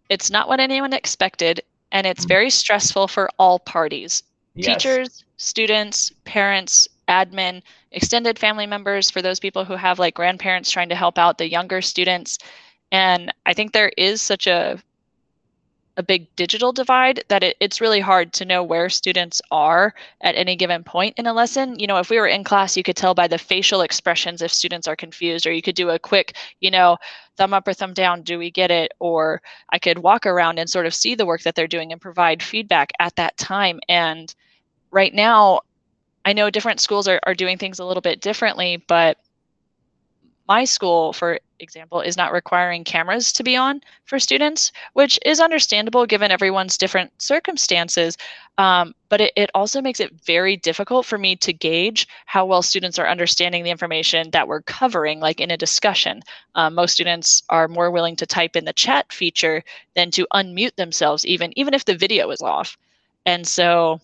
[0.09, 1.61] it's not what anyone expected,
[1.93, 2.29] and it's mm.
[2.29, 4.23] very stressful for all parties:
[4.55, 4.67] yes.
[4.67, 9.11] teachers, students, parents, admin, extended family members.
[9.11, 12.39] For those people who have like grandparents trying to help out the younger students,
[12.93, 14.79] and I think there is such a
[15.97, 20.35] a big digital divide that it, it's really hard to know where students are at
[20.35, 21.79] any given point in a lesson.
[21.79, 24.53] You know, if we were in class, you could tell by the facial expressions if
[24.53, 26.99] students are confused, or you could do a quick, you know,
[27.37, 28.93] thumb up or thumb down, do we get it?
[28.99, 32.01] Or I could walk around and sort of see the work that they're doing and
[32.01, 33.81] provide feedback at that time.
[33.89, 34.35] And
[34.91, 35.61] right now,
[36.25, 39.19] I know different schools are, are doing things a little bit differently, but
[40.49, 45.40] my school, for example, is not requiring cameras to be on for students, which is
[45.40, 48.16] understandable given everyone's different circumstances.
[48.59, 52.62] Um, but it, it also makes it very difficult for me to gauge how well
[52.62, 56.23] students are understanding the information that we're covering, like in a discussion.
[56.55, 59.62] Um, most students are more willing to type in the chat feature
[59.95, 62.79] than to unmute themselves, even even if the video is off.
[63.27, 64.01] And so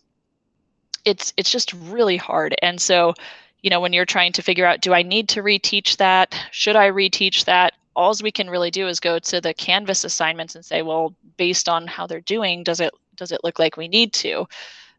[1.05, 2.55] it's it's just really hard.
[2.63, 3.15] And so
[3.63, 6.37] you know, when you're trying to figure out, do I need to reteach that?
[6.51, 7.75] Should I reteach that?
[7.95, 11.69] All we can really do is go to the Canvas assignments and say, well, based
[11.69, 14.47] on how they're doing, does it does it look like we need to?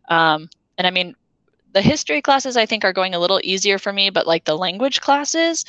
[0.07, 1.15] Um, and I mean,
[1.73, 4.57] the history classes I think are going a little easier for me, but like the
[4.57, 5.65] language classes,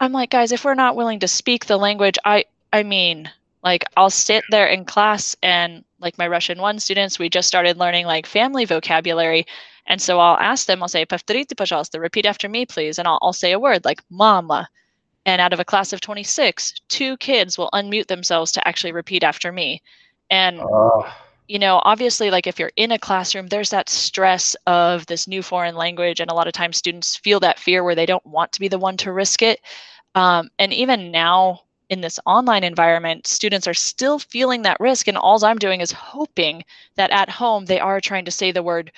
[0.00, 3.30] I'm like, guys, if we're not willing to speak the language, I I mean,
[3.62, 7.76] like I'll sit there in class and like my Russian one students, we just started
[7.78, 9.46] learning like family vocabulary
[9.89, 12.97] and so I'll ask them, I'll say, повторите, пожалуйста, repeat after me, please.
[12.97, 14.69] And I'll, I'll say a word like mama.
[15.25, 19.23] And out of a class of 26, two kids will unmute themselves to actually repeat
[19.23, 19.81] after me.
[20.29, 21.09] And, uh.
[21.47, 25.41] you know, obviously, like if you're in a classroom, there's that stress of this new
[25.41, 26.19] foreign language.
[26.19, 28.67] And a lot of times students feel that fear where they don't want to be
[28.67, 29.61] the one to risk it.
[30.13, 35.07] Um, and even now, in this online environment, students are still feeling that risk.
[35.07, 36.63] And all I'm doing is hoping
[36.95, 38.91] that at home they are trying to say the word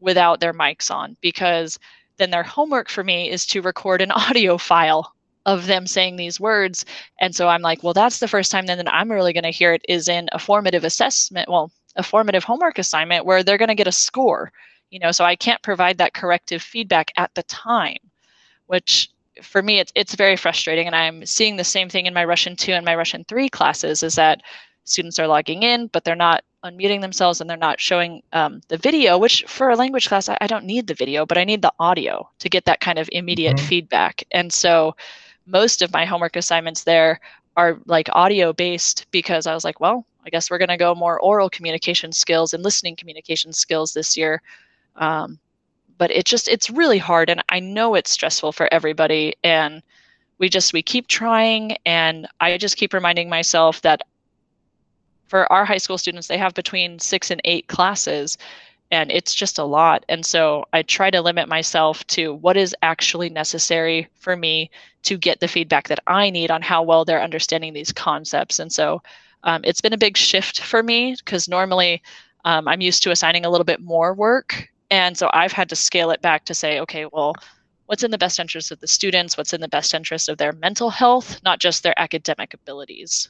[0.00, 1.78] without their mics on because
[2.18, 5.12] then their homework for me is to record an audio file
[5.46, 6.84] of them saying these words.
[7.20, 9.50] And so I'm like, well, that's the first time then that I'm really going to
[9.50, 13.68] hear it is in a formative assessment, well, a formative homework assignment where they're going
[13.68, 14.52] to get a score.
[14.90, 17.96] You know, so I can't provide that corrective feedback at the time,
[18.66, 19.10] which
[19.42, 20.86] for me it's it's very frustrating.
[20.86, 24.02] And I'm seeing the same thing in my Russian 2 and my Russian 3 classes
[24.02, 24.42] is that
[24.86, 28.76] students are logging in, but they're not unmuting themselves and they're not showing um, the
[28.76, 31.62] video, which for a language class, I, I, don't need the video, but I need
[31.62, 33.66] the audio to get that kind of immediate mm-hmm.
[33.66, 34.24] feedback.
[34.32, 34.96] And so
[35.46, 37.20] most of my homework assignments there
[37.56, 40.94] are like audio based because I was like, well, I guess we're going to go
[40.94, 44.42] more oral communication skills and listening communication skills this year.
[44.96, 45.38] Um,
[45.98, 47.30] but it just, it's really hard.
[47.30, 49.34] And I know it's stressful for everybody.
[49.44, 49.82] And
[50.38, 51.76] we just, we keep trying.
[51.86, 54.02] And I just keep reminding myself that
[55.26, 58.38] for our high school students, they have between six and eight classes,
[58.90, 60.04] and it's just a lot.
[60.08, 64.70] And so I try to limit myself to what is actually necessary for me
[65.02, 68.58] to get the feedback that I need on how well they're understanding these concepts.
[68.58, 69.02] And so
[69.42, 72.02] um, it's been a big shift for me because normally
[72.44, 74.68] um, I'm used to assigning a little bit more work.
[74.90, 77.34] And so I've had to scale it back to say, okay, well,
[77.86, 79.36] what's in the best interest of the students?
[79.36, 83.28] What's in the best interest of their mental health, not just their academic abilities?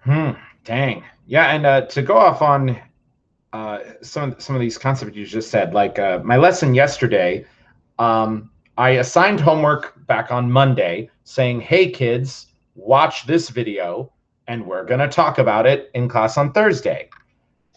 [0.00, 0.30] Hmm.
[0.68, 1.02] Dang.
[1.26, 2.78] Yeah, and uh, to go off on
[3.54, 7.46] uh, some some of these concepts you just said, like uh, my lesson yesterday,
[7.98, 14.12] um, I assigned homework back on Monday, saying, "Hey kids, watch this video,
[14.46, 17.08] and we're gonna talk about it in class on Thursday."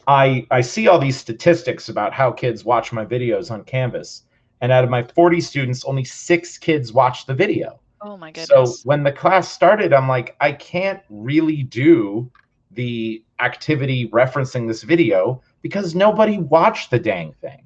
[0.05, 4.23] I I see all these statistics about how kids watch my videos on Canvas,
[4.59, 7.79] and out of my 40 students, only six kids watch the video.
[8.01, 8.49] Oh my goodness.
[8.49, 12.29] So when the class started, I'm like, I can't really do
[12.73, 17.63] the activity referencing this video because nobody watched the dang thing.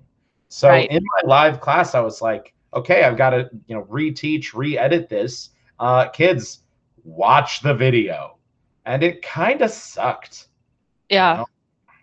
[0.47, 0.89] So right.
[0.89, 5.09] in my live class, I was like, okay, I've got to, you know, reteach, re-edit
[5.09, 5.49] this.
[5.79, 6.63] Uh, kids,
[7.03, 8.37] watch the video.
[8.85, 10.47] And it kind of sucked.
[11.09, 11.31] Yeah.
[11.31, 11.45] You know?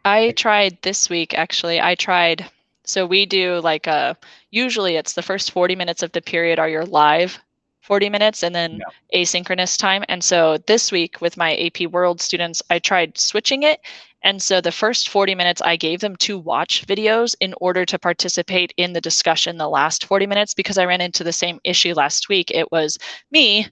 [0.05, 1.81] I tried this week actually.
[1.81, 2.51] I tried
[2.85, 4.15] so we do like a uh,
[4.51, 7.39] usually it's the first 40 minutes of the period are your live
[7.83, 8.81] 40 minutes and then
[9.13, 9.23] yeah.
[9.23, 10.05] asynchronous time.
[10.09, 13.81] And so this week with my AP World students, I tried switching it.
[14.23, 17.99] And so the first 40 minutes, I gave them to watch videos in order to
[17.99, 21.93] participate in the discussion the last 40 minutes because I ran into the same issue
[21.93, 22.51] last week.
[22.53, 22.99] It was
[23.33, 23.67] me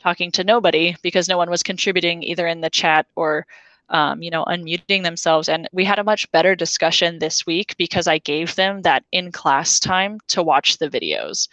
[0.00, 3.46] talking to nobody because no one was contributing either in the chat or
[3.90, 5.48] um, you know, unmuting themselves.
[5.48, 9.32] And we had a much better discussion this week because I gave them that in
[9.32, 11.48] class time to watch the videos.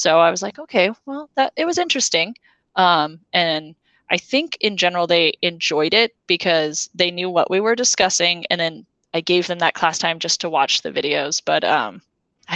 [0.00, 2.34] So I was like, okay, well, that it was interesting.
[2.74, 3.74] Um, and
[4.08, 8.58] I think in general they enjoyed it because they knew what we were discussing, and
[8.58, 11.42] then I gave them that class time just to watch the videos.
[11.44, 12.00] But um,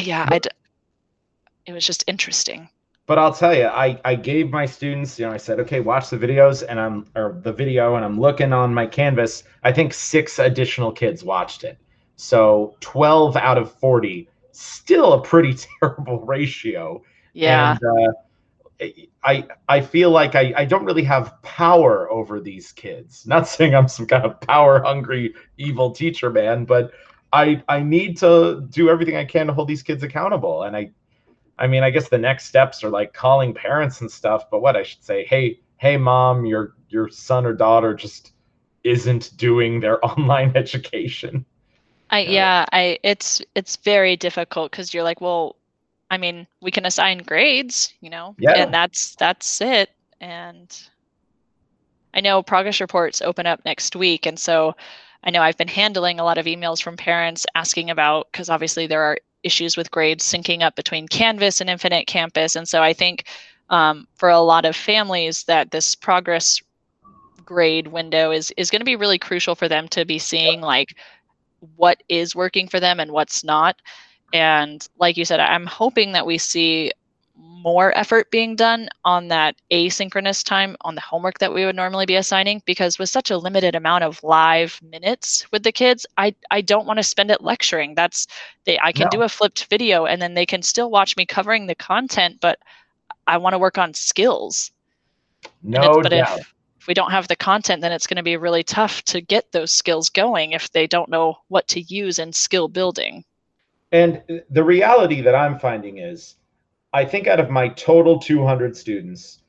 [0.00, 0.40] yeah, I
[1.66, 2.70] it was just interesting
[3.06, 6.08] but I'll tell you, I, I gave my students, you know, I said, okay, watch
[6.08, 9.44] the videos and I'm, or the video and I'm looking on my canvas.
[9.62, 11.76] I think six additional kids watched it.
[12.16, 17.02] So 12 out of 40, still a pretty terrible ratio.
[17.34, 17.72] Yeah.
[17.72, 18.12] And, uh,
[19.22, 23.26] I, I feel like I, I don't really have power over these kids.
[23.26, 26.92] Not saying I'm some kind of power hungry, evil teacher, man, but
[27.32, 30.64] I, I need to do everything I can to hold these kids accountable.
[30.64, 30.90] And I,
[31.58, 34.50] I mean, I guess the next steps are like calling parents and stuff.
[34.50, 38.32] But what I should say, hey, hey, mom, your your son or daughter just
[38.82, 41.44] isn't doing their online education.
[42.10, 45.56] I yeah, I it's it's very difficult because you're like, well,
[46.10, 48.52] I mean, we can assign grades, you know, yeah.
[48.52, 49.90] and that's that's it.
[50.20, 50.76] And
[52.14, 54.76] I know progress reports open up next week, and so
[55.24, 58.86] I know I've been handling a lot of emails from parents asking about because obviously
[58.86, 62.56] there are issues with grades syncing up between Canvas and Infinite Campus.
[62.56, 63.24] And so I think
[63.70, 66.60] um, for a lot of families that this progress
[67.44, 70.96] grade window is is going to be really crucial for them to be seeing like
[71.76, 73.80] what is working for them and what's not.
[74.34, 76.92] And like you said, I'm hoping that we see
[77.36, 82.04] more effort being done on that asynchronous time on the homework that we would normally
[82.04, 86.32] be assigning because with such a limited amount of live minutes with the kids i
[86.50, 88.26] i don't want to spend it lecturing that's
[88.66, 89.10] they i can no.
[89.10, 92.58] do a flipped video and then they can still watch me covering the content but
[93.26, 94.70] i want to work on skills
[95.62, 96.38] no but doubt.
[96.38, 99.22] if if we don't have the content then it's going to be really tough to
[99.22, 103.24] get those skills going if they don't know what to use in skill building
[103.94, 106.36] and the reality that i'm finding is
[106.94, 109.40] I think out of my total 200 students,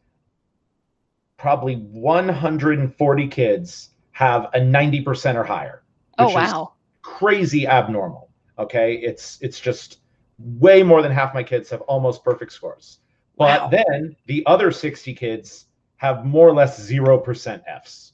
[1.37, 5.83] probably 140 kids have a 90% or higher.
[6.17, 6.73] Oh wow.
[7.03, 8.31] crazy abnormal.
[8.57, 8.95] Okay?
[8.95, 9.99] It's it's just
[10.39, 12.97] way more than half my kids have almost perfect scores.
[13.37, 13.67] But wow.
[13.69, 15.65] then the other 60 kids
[15.97, 18.13] have more or less 0% Fs.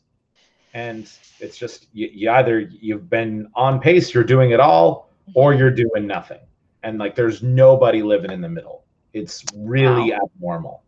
[0.74, 1.10] And
[1.40, 5.72] it's just you, you either you've been on pace, you're doing it all, or you're
[5.72, 6.40] doing nothing.
[6.84, 8.84] And like there's nobody living in the middle.
[9.14, 10.20] It's really wow.
[10.24, 10.84] abnormal.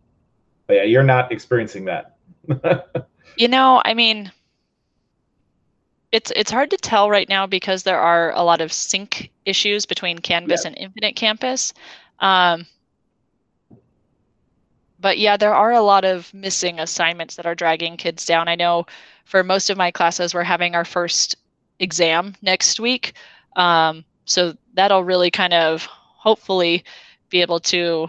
[0.67, 2.15] But yeah, you're not experiencing that.
[3.37, 4.31] you know, I mean,
[6.11, 9.85] it's it's hard to tell right now because there are a lot of sync issues
[9.85, 10.69] between Canvas yeah.
[10.69, 11.73] and Infinite Campus.
[12.19, 12.65] Um,
[14.99, 18.47] but yeah, there are a lot of missing assignments that are dragging kids down.
[18.47, 18.85] I know
[19.25, 21.35] for most of my classes, we're having our first
[21.79, 23.13] exam next week.
[23.55, 26.83] Um, so that'll really kind of hopefully
[27.29, 28.07] be able to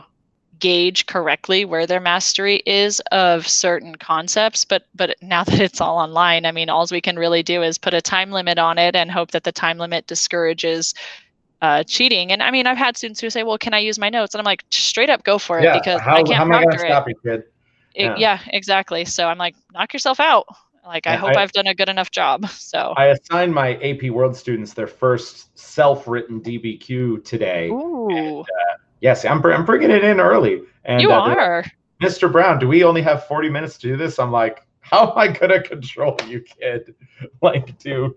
[0.60, 5.98] gauge correctly where their mastery is of certain concepts but but now that it's all
[5.98, 8.94] online i mean all we can really do is put a time limit on it
[8.94, 10.94] and hope that the time limit discourages
[11.62, 14.10] uh, cheating and i mean i've had students who say well can i use my
[14.10, 16.42] notes and i'm like straight up go for it yeah, because how, i can't how
[16.44, 17.44] am I gonna stop you, kid?
[17.94, 18.16] It, yeah.
[18.18, 18.38] yeah.
[18.48, 20.46] exactly so i'm like knock yourself out
[20.87, 24.03] like i hope I, have done a good enough job so i assigned my ap
[24.11, 28.09] world students their first self-written dbq today Ooh.
[28.11, 28.74] And, uh,
[29.05, 30.62] Yes, I'm, I'm bringing it in early.
[30.87, 31.64] And you uh, are.
[32.03, 32.32] Mr.
[32.32, 34.18] Brown, do we only have 40 minutes to do this?
[34.18, 36.95] I'm like, how am I going to control you, kid?
[37.43, 38.16] like, do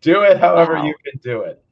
[0.00, 0.84] do it however wow.
[0.84, 1.64] you can do it.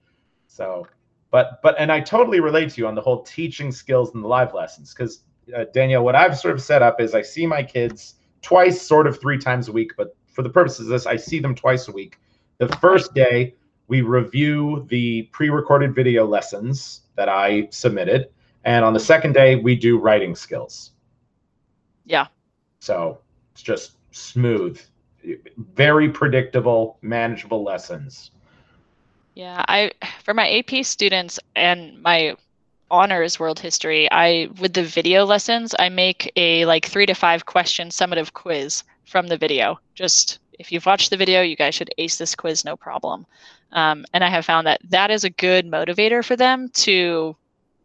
[0.49, 0.89] So,
[1.31, 4.29] but but and I totally relate to you on the whole teaching skills and the
[4.29, 5.23] live lessons because
[5.57, 9.07] uh, Danielle, what I've sort of set up is I see my kids twice, sort
[9.07, 11.88] of three times a week, but for the purposes of this, I see them twice
[11.88, 12.18] a week.
[12.59, 13.55] The first day
[13.88, 18.30] we review the pre-recorded video lessons that I submitted.
[18.64, 20.93] And on the second day, we do writing skills.
[22.05, 22.28] Yeah.
[22.80, 23.18] So
[23.53, 24.80] it's just smooth,
[25.74, 28.30] very predictable, manageable lessons.
[29.34, 32.36] Yeah, I for my AP students and my
[32.93, 37.47] honors world history, I with the video lessons, I make a like 3 to 5
[37.47, 39.80] question summative quiz from the video.
[39.95, 43.26] Just if you've watched the video, you guys should ace this quiz no problem.
[43.72, 47.34] Um, and I have found that that is a good motivator for them to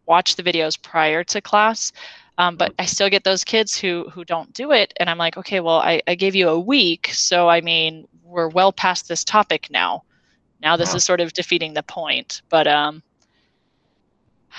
[0.05, 1.93] watch the videos prior to class.
[2.37, 5.37] Um, but I still get those kids who who don't do it, and I'm like,
[5.37, 9.23] okay, well, I, I gave you a week, so I mean, we're well past this
[9.23, 10.03] topic now.
[10.61, 12.41] Now this is sort of defeating the point.
[12.49, 13.01] But um,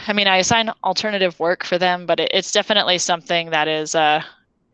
[0.06, 3.94] I mean, I assign alternative work for them, but it, it's definitely something that is
[3.94, 4.22] uh,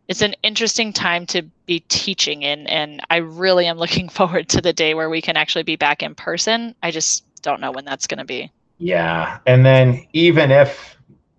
[0.09, 4.61] it's an interesting time to be teaching in and I really am looking forward to
[4.61, 6.75] the day where we can actually be back in person.
[6.83, 8.51] I just don't know when that's going to be.
[8.79, 9.39] Yeah.
[9.47, 10.97] And then even if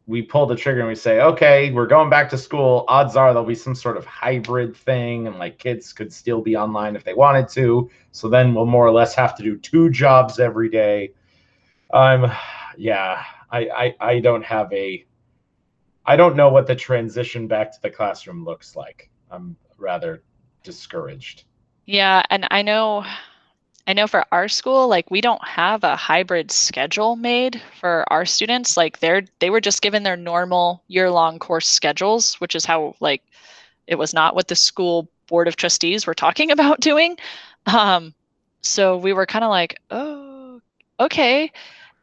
[0.08, 3.34] we pull the trigger and we say, okay, we're going back to school, odds are
[3.34, 7.04] there'll be some sort of hybrid thing and like kids could still be online if
[7.04, 7.90] they wanted to.
[8.12, 11.12] So then we'll more or less have to do two jobs every day.
[11.92, 12.32] I'm,
[12.78, 13.24] yeah,
[13.56, 15.06] I, I, I don't have a
[16.06, 19.10] I don't know what the transition back to the classroom looks like.
[19.32, 20.22] I'm rather
[20.64, 21.46] discouraged.
[21.86, 23.06] Yeah, and I know
[23.88, 28.26] I know for our school like we don't have a hybrid schedule made for our
[28.26, 28.76] students.
[28.76, 33.24] Like they're they were just given their normal year-long course schedules, which is how like
[33.88, 37.18] it was not what the school board of trustees were talking about doing.
[37.68, 38.14] Um
[38.62, 40.60] so we were kind of like, "Oh,
[41.00, 41.52] okay."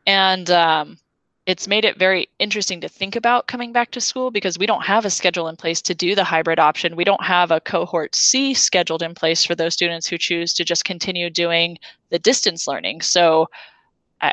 [0.07, 0.99] And um
[1.45, 4.85] it's made it very interesting to think about coming back to school because we don't
[4.85, 6.95] have a schedule in place to do the hybrid option.
[6.95, 10.65] We don't have a cohort C scheduled in place for those students who choose to
[10.65, 11.79] just continue doing
[12.11, 13.01] the distance learning.
[13.01, 13.49] So,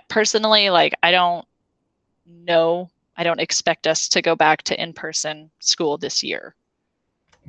[0.07, 1.47] personally, like, I don't
[2.27, 6.53] know, I don't expect us to go back to in person school this year.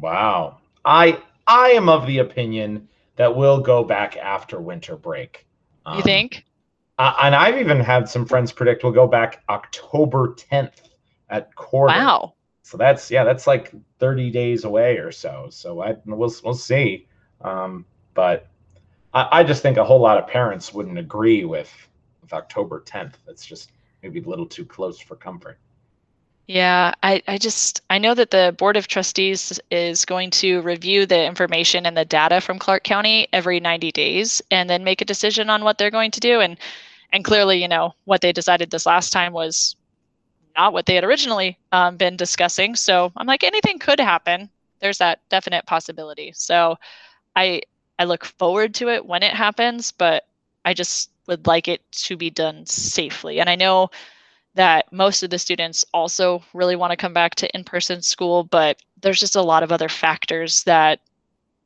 [0.00, 0.56] Wow.
[0.86, 5.46] I I am of the opinion that we'll go back after winter break.
[5.84, 6.44] Um, you think?
[7.00, 10.82] Uh, and I've even had some friends predict we'll go back October 10th
[11.30, 11.98] at quarter.
[11.98, 12.34] Wow.
[12.62, 15.46] So that's yeah, that's like 30 days away or so.
[15.48, 17.08] So I we'll we'll see.
[17.40, 18.48] Um, but
[19.14, 21.72] I, I just think a whole lot of parents wouldn't agree with
[22.20, 23.14] with October 10th.
[23.26, 23.72] That's just
[24.02, 25.56] maybe a little too close for comfort.
[26.48, 31.06] Yeah, I, I just I know that the Board of Trustees is going to review
[31.06, 35.06] the information and the data from Clark County every 90 days and then make a
[35.06, 36.40] decision on what they're going to do.
[36.40, 36.58] And
[37.12, 39.76] and clearly, you know, what they decided this last time was
[40.56, 42.74] not what they had originally um, been discussing.
[42.74, 44.48] So I'm like, anything could happen.
[44.80, 46.32] There's that definite possibility.
[46.34, 46.76] So
[47.36, 47.62] I
[47.98, 50.26] I look forward to it when it happens, but
[50.64, 53.40] I just would like it to be done safely.
[53.40, 53.90] And I know
[54.54, 58.78] that most of the students also really want to come back to in-person school, but
[59.00, 61.00] there's just a lot of other factors that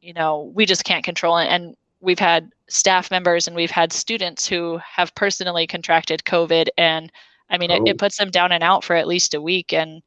[0.00, 1.38] you know we just can't control.
[1.38, 6.68] And we've had staff members and we've had students who have personally contracted COVID.
[6.78, 7.10] And
[7.50, 7.76] I mean, oh.
[7.76, 9.72] it, it puts them down and out for at least a week.
[9.72, 10.02] And,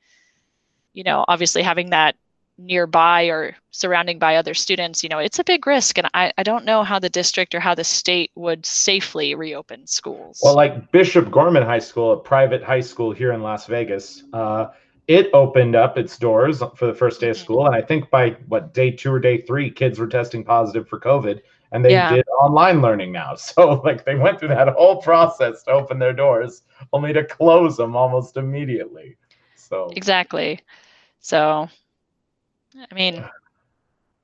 [0.93, 2.15] you know, obviously having that
[2.59, 5.97] nearby or surrounding by other students, you know, it's a big risk.
[5.97, 9.85] And I, I don't know how the district or how the state would safely reopen
[9.85, 10.39] schools.
[10.43, 14.67] Well, like Bishop Gorman High School, a private high school here in Las Vegas, uh,
[15.07, 17.43] it opened up its doors for the first day of mm-hmm.
[17.43, 17.65] school.
[17.67, 20.99] And I think by what day two or day three, kids were testing positive for
[20.99, 21.41] COVID
[21.72, 22.13] and they yeah.
[22.13, 23.36] did online learning now.
[23.38, 26.63] So like they went through that whole process to open their doors,
[26.93, 29.18] only to close them almost immediately.
[29.55, 30.59] So exactly.
[31.20, 31.68] So,
[32.76, 33.24] I mean,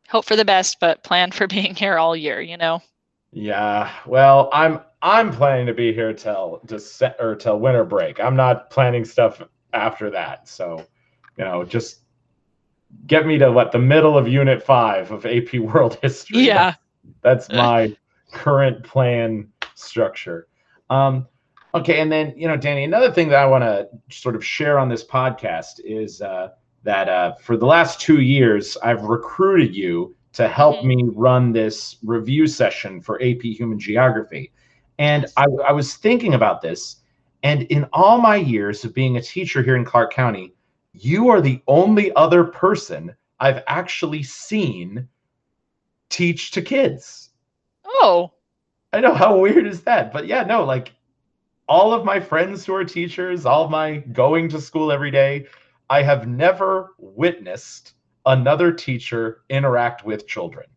[0.07, 2.41] hope for the best, but plan for being here all year.
[2.41, 2.81] You know.
[3.31, 3.91] Yeah.
[4.05, 8.19] Well, I'm I'm planning to be here till December or till winter break.
[8.19, 9.41] I'm not planning stuff
[9.73, 10.47] after that.
[10.47, 10.85] So,
[11.37, 11.99] you know, just
[13.07, 16.43] get me to what the middle of unit five of AP World History.
[16.43, 16.75] Yeah.
[17.21, 17.95] That's my
[18.31, 20.47] current plan structure.
[20.89, 21.27] Um,
[21.73, 24.79] okay, and then you know, Danny, another thing that I want to sort of share
[24.79, 26.49] on this podcast is uh,
[26.83, 30.87] that uh, for the last two years, I've recruited you to help mm-hmm.
[30.87, 34.51] me run this review session for AP Human Geography,
[34.99, 36.97] and I, I was thinking about this.
[37.43, 40.53] And in all my years of being a teacher here in Clark County,
[40.93, 45.09] you are the only other person I've actually seen
[46.13, 47.29] teach to kids.
[47.85, 48.31] Oh.
[48.93, 50.13] I know how weird is that?
[50.13, 50.93] But yeah, no, like
[51.67, 55.47] all of my friends who are teachers, all of my going to school every day,
[55.89, 57.93] I have never witnessed
[58.25, 60.67] another teacher interact with children.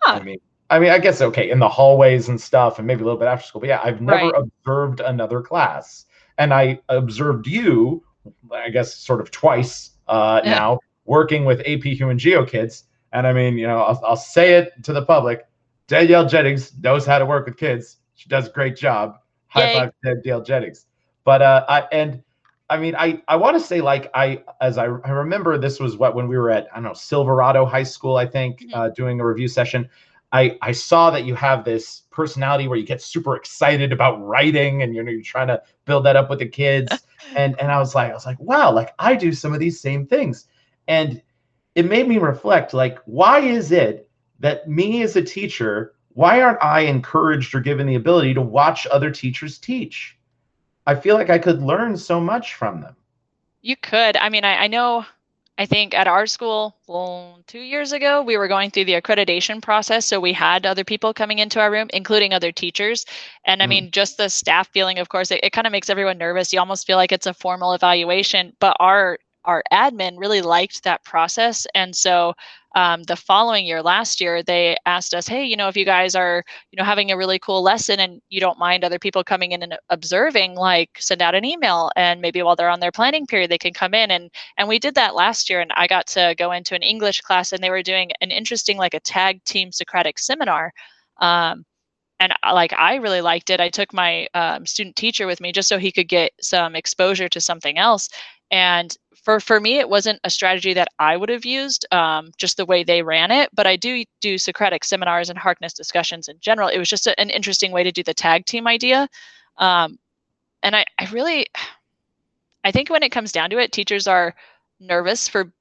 [0.00, 0.14] Huh.
[0.14, 0.38] I mean,
[0.70, 3.28] I mean, I guess okay, in the hallways and stuff, and maybe a little bit
[3.28, 3.60] after school.
[3.60, 4.34] But yeah, I've never right.
[4.34, 6.06] observed another class,
[6.38, 8.02] and I observed you,
[8.50, 10.50] I guess, sort of twice uh, yeah.
[10.50, 14.54] now, working with AP Human Geo kids, and I mean, you know, I'll, I'll say
[14.54, 15.46] it to the public.
[15.88, 17.96] Danielle Jennings knows how to work with kids.
[18.14, 19.18] She does a great job.
[19.48, 20.86] High five Danielle Jennings.
[21.24, 22.22] But uh, I and
[22.68, 25.96] I mean, I I want to say like I as I, I remember this was
[25.96, 28.78] what when we were at I don't know Silverado High School I think mm-hmm.
[28.78, 29.88] uh, doing a review session.
[30.32, 34.82] I I saw that you have this personality where you get super excited about writing
[34.82, 36.92] and you know you're trying to build that up with the kids
[37.36, 39.80] and and I was like I was like wow like I do some of these
[39.80, 40.46] same things
[40.86, 41.20] and
[41.80, 46.62] it made me reflect like why is it that me as a teacher why aren't
[46.62, 50.18] i encouraged or given the ability to watch other teachers teach
[50.86, 52.94] i feel like i could learn so much from them
[53.62, 55.06] you could i mean i, I know
[55.58, 59.60] I think at our school, well, two years ago, we were going through the accreditation
[59.60, 60.06] process.
[60.06, 63.04] So we had other people coming into our room, including other teachers.
[63.44, 63.68] And I mm.
[63.68, 66.50] mean, just the staff feeling, of course, it, it kind of makes everyone nervous.
[66.50, 68.56] You almost feel like it's a formal evaluation.
[68.58, 71.66] But our our admin really liked that process.
[71.74, 72.34] And so
[72.76, 76.14] um, the following year, last year, they asked us, hey, you know, if you guys
[76.14, 79.52] are, you know, having a really cool lesson and you don't mind other people coming
[79.52, 83.26] in and observing, like send out an email and maybe while they're on their planning
[83.26, 84.10] period, they can come in.
[84.10, 85.60] And and we did that last year.
[85.60, 88.76] And I got to go into an English class and they were doing an interesting,
[88.76, 90.72] like a tag team Socratic seminar.
[91.20, 91.64] Um,
[92.20, 93.60] and uh, like I really liked it.
[93.60, 97.28] I took my um, student teacher with me just so he could get some exposure
[97.30, 98.08] to something else.
[98.50, 102.56] And for for me, it wasn't a strategy that I would have used, um, just
[102.56, 103.50] the way they ran it.
[103.52, 106.68] But I do do Socratic seminars and Harkness discussions in general.
[106.68, 109.08] It was just a, an interesting way to do the tag team idea,
[109.58, 109.98] um,
[110.62, 111.46] and I, I really,
[112.64, 114.34] I think when it comes down to it, teachers are
[114.80, 115.52] nervous for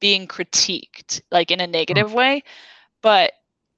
[0.00, 1.72] being critiqued, like in a hmm.
[1.72, 2.42] negative way.
[3.02, 3.32] But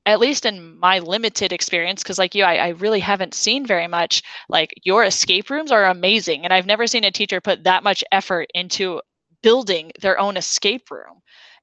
[0.07, 3.87] at least in my limited experience, because like you, I, I, really haven't seen very
[3.87, 4.23] much.
[4.49, 8.05] Like your escape rooms are amazing, and I've never seen a teacher put that much
[8.13, 9.01] effort into
[9.43, 11.23] building their own escape room.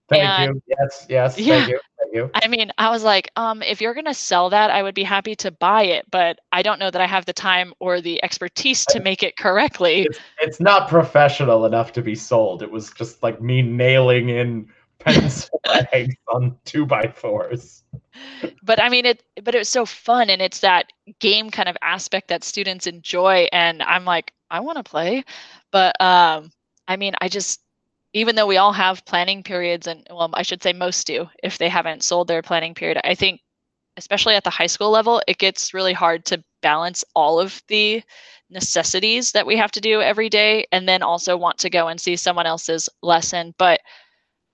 [0.10, 0.62] Thank and, you.
[0.68, 1.40] Yes, yes.
[1.40, 1.80] Yeah, thank you.
[2.00, 2.30] Thank you.
[2.34, 5.36] I mean, I was like, um, if you're gonna sell that, I would be happy
[5.36, 8.86] to buy it, but I don't know that I have the time or the expertise
[8.88, 10.02] to make it correctly.
[10.04, 12.62] It's, it's not professional enough to be sold.
[12.62, 14.68] It was just like me nailing in
[16.34, 17.84] on two by fours.
[18.64, 20.88] But I mean it but it was so fun and it's that
[21.20, 25.24] game kind of aspect that students enjoy and I'm like, I want to play.
[25.72, 26.52] But um
[26.88, 27.62] I mean I just
[28.14, 31.58] even though we all have planning periods and well I should say most do if
[31.58, 33.42] they haven't sold their planning period, I think
[33.98, 38.02] especially at the high school level, it gets really hard to balance all of the
[38.50, 42.00] necessities that we have to do every day and then also want to go and
[42.00, 43.54] see someone else's lesson.
[43.58, 43.80] But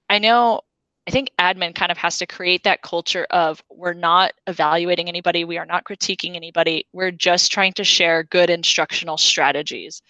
[0.10, 0.62] I know
[1.08, 5.46] I think admin kind of has to create that culture of we're not evaluating anybody,
[5.46, 10.02] we are not critiquing anybody, we're just trying to share good instructional strategies.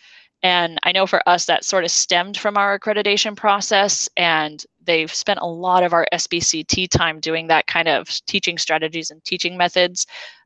[0.41, 5.14] And I know for us that sort of stemmed from our accreditation process, and they've
[5.14, 9.58] spent a lot of our SBCT time doing that kind of teaching strategies and teaching
[9.58, 10.06] methods.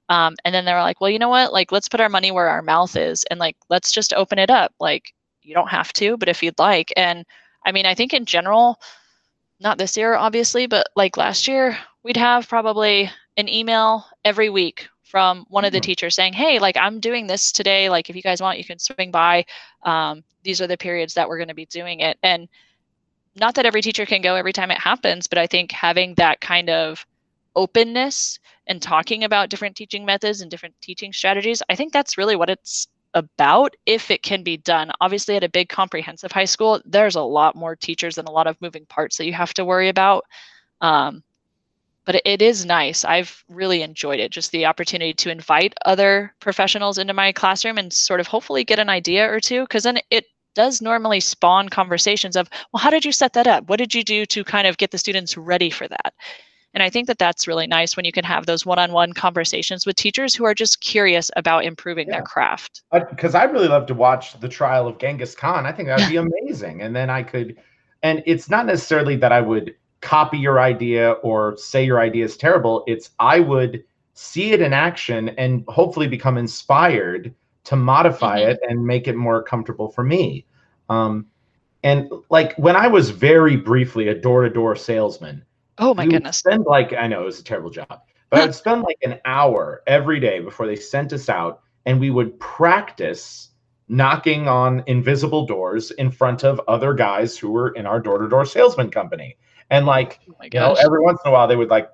[0.10, 1.54] Um, and then they were like, well, you know what?
[1.54, 4.50] Like, let's put our money where our mouth is, and like, let's just open it
[4.50, 4.74] up.
[4.80, 6.92] Like, you don't have to, but if you'd like.
[6.98, 7.26] And
[7.66, 8.78] I mean, I think in general,
[9.62, 14.90] not this year, obviously, but like last year, we'd have probably an email every week
[15.04, 15.86] from one of the mm-hmm.
[15.86, 17.90] teachers saying, Hey, like I'm doing this today.
[17.90, 19.46] Like if you guys want, you can swing by.
[19.84, 22.18] Um, these are the periods that we're going to be doing it.
[22.24, 22.48] And
[23.36, 26.42] not that every teacher can go every time it happens, but I think having that
[26.42, 27.06] kind of
[27.56, 32.36] openness and talking about different teaching methods and different teaching strategies, I think that's really
[32.36, 34.92] what it's about if it can be done.
[35.02, 38.48] Obviously, at a big comprehensive high school, there's a lot more teachers and a lot
[38.48, 40.26] of moving parts that you have to worry about.
[40.80, 41.24] Um,
[42.06, 43.06] but it, it is nice.
[43.06, 44.32] I've really enjoyed it.
[44.32, 48.80] Just the opportunity to invite other professionals into my classroom and sort of hopefully get
[48.80, 53.06] an idea or two, because then it does normally spawn conversations of, well, how did
[53.06, 53.70] you set that up?
[53.70, 56.14] What did you do to kind of get the students ready for that?
[56.74, 59.98] And I think that that's really nice when you can have those one-on-one conversations with
[59.98, 62.16] teachers who are just curious about improving yeah.
[62.16, 62.82] their craft.
[62.92, 65.66] Because I'd really love to watch the trial of Genghis Khan.
[65.66, 66.82] I think that'd be amazing.
[66.82, 67.58] And then I could,
[68.04, 72.38] and it's not necessarily that I would copy your idea or say your idea is
[72.38, 72.84] terrible.
[72.88, 77.34] It's I would see it in action and hopefully become inspired
[77.66, 78.52] to modify mm-hmm.
[78.52, 80.46] it and make it more comfortable for me.
[80.90, 81.28] Um,
[81.84, 85.44] and like when I was very briefly a door-to-door salesman,
[85.82, 86.38] Oh my goodness.
[86.38, 89.20] Spend like I know it was a terrible job, but I would spend like an
[89.26, 93.50] hour every day before they sent us out, and we would practice
[93.88, 98.90] knocking on invisible doors in front of other guys who were in our door-to-door salesman
[98.90, 99.36] company.
[99.70, 101.90] And like oh you know, every once in a while they would like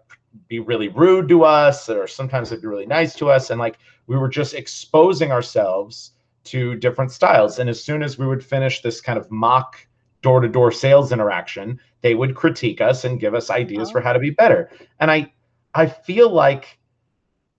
[0.49, 3.77] be really rude to us, or sometimes they'd be really nice to us, and like
[4.07, 6.11] we were just exposing ourselves
[6.43, 7.59] to different styles.
[7.59, 9.77] And as soon as we would finish this kind of mock
[10.21, 13.91] door to door sales interaction, they would critique us and give us ideas oh.
[13.91, 14.71] for how to be better.
[15.01, 15.33] And I,
[15.73, 16.79] I feel like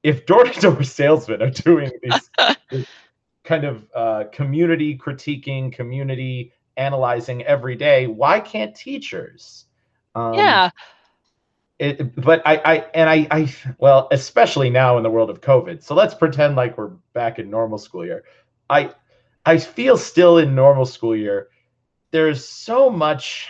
[0.03, 2.87] if door to door salesmen are doing these,
[3.45, 9.67] kind of uh, community critiquing, community analyzing every day, why can't teachers?
[10.15, 10.71] Um, yeah.
[11.79, 15.83] It, but I, I, and I, I, well, especially now in the world of COVID.
[15.83, 18.25] So let's pretend like we're back in normal school year.
[18.71, 18.95] I,
[19.45, 21.49] I feel still in normal school year
[22.11, 23.49] there's so much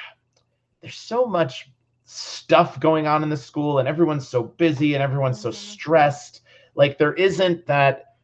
[0.81, 1.71] there's so much
[2.05, 5.71] stuff going on in the school and everyone's so busy and everyone's so mm-hmm.
[5.71, 6.41] stressed
[6.75, 8.15] like there isn't that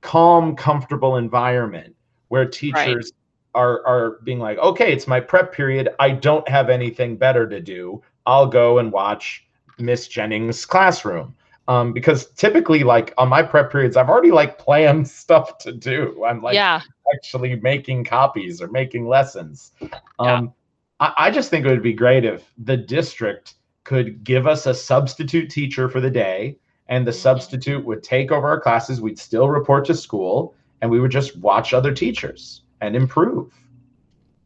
[0.00, 1.94] calm comfortable environment
[2.28, 3.12] where teachers
[3.54, 5.88] are are being like, okay, it's my prep period.
[5.98, 8.02] I don't have anything better to do.
[8.26, 9.46] I'll go and watch
[9.78, 11.34] Miss Jennings' classroom.
[11.66, 16.24] Um, because typically, like on my prep periods, I've already like planned stuff to do.
[16.24, 16.82] I'm like yeah.
[17.14, 19.72] actually making copies or making lessons.
[20.18, 20.42] Um, yeah.
[21.00, 24.74] I, I just think it would be great if the district could give us a
[24.74, 27.20] substitute teacher for the day, and the mm-hmm.
[27.20, 29.00] substitute would take over our classes.
[29.00, 33.52] We'd still report to school, and we would just watch other teachers and improve.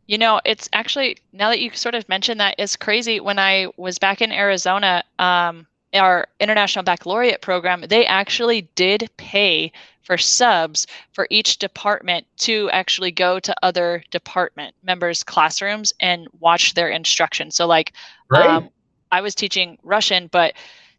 [0.07, 3.21] You know, it's actually now that you sort of mentioned that, it's crazy.
[3.21, 9.73] When I was back in Arizona, um, our international baccalaureate program, they actually did pay
[10.09, 16.73] for subs for each department to actually go to other department members' classrooms and watch
[16.73, 17.51] their instruction.
[17.51, 17.93] So, like,
[18.31, 18.47] right.
[18.47, 18.71] um,
[19.13, 20.55] I was teaching Russian, but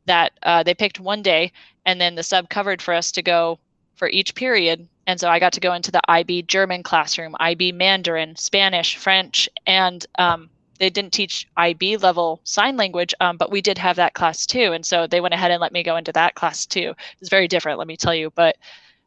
[0.06, 1.52] that uh, they picked one day,
[1.88, 3.58] and then the sub covered for us to go
[3.96, 7.72] for each period and so I got to go into the IB German classroom, IB
[7.72, 13.60] Mandarin, Spanish, French, and um, they didn't teach IB level sign language, um, but we
[13.60, 14.72] did have that class too.
[14.72, 16.94] And so they went ahead and let me go into that class too.
[17.20, 18.32] It's very different, let me tell you.
[18.36, 18.58] But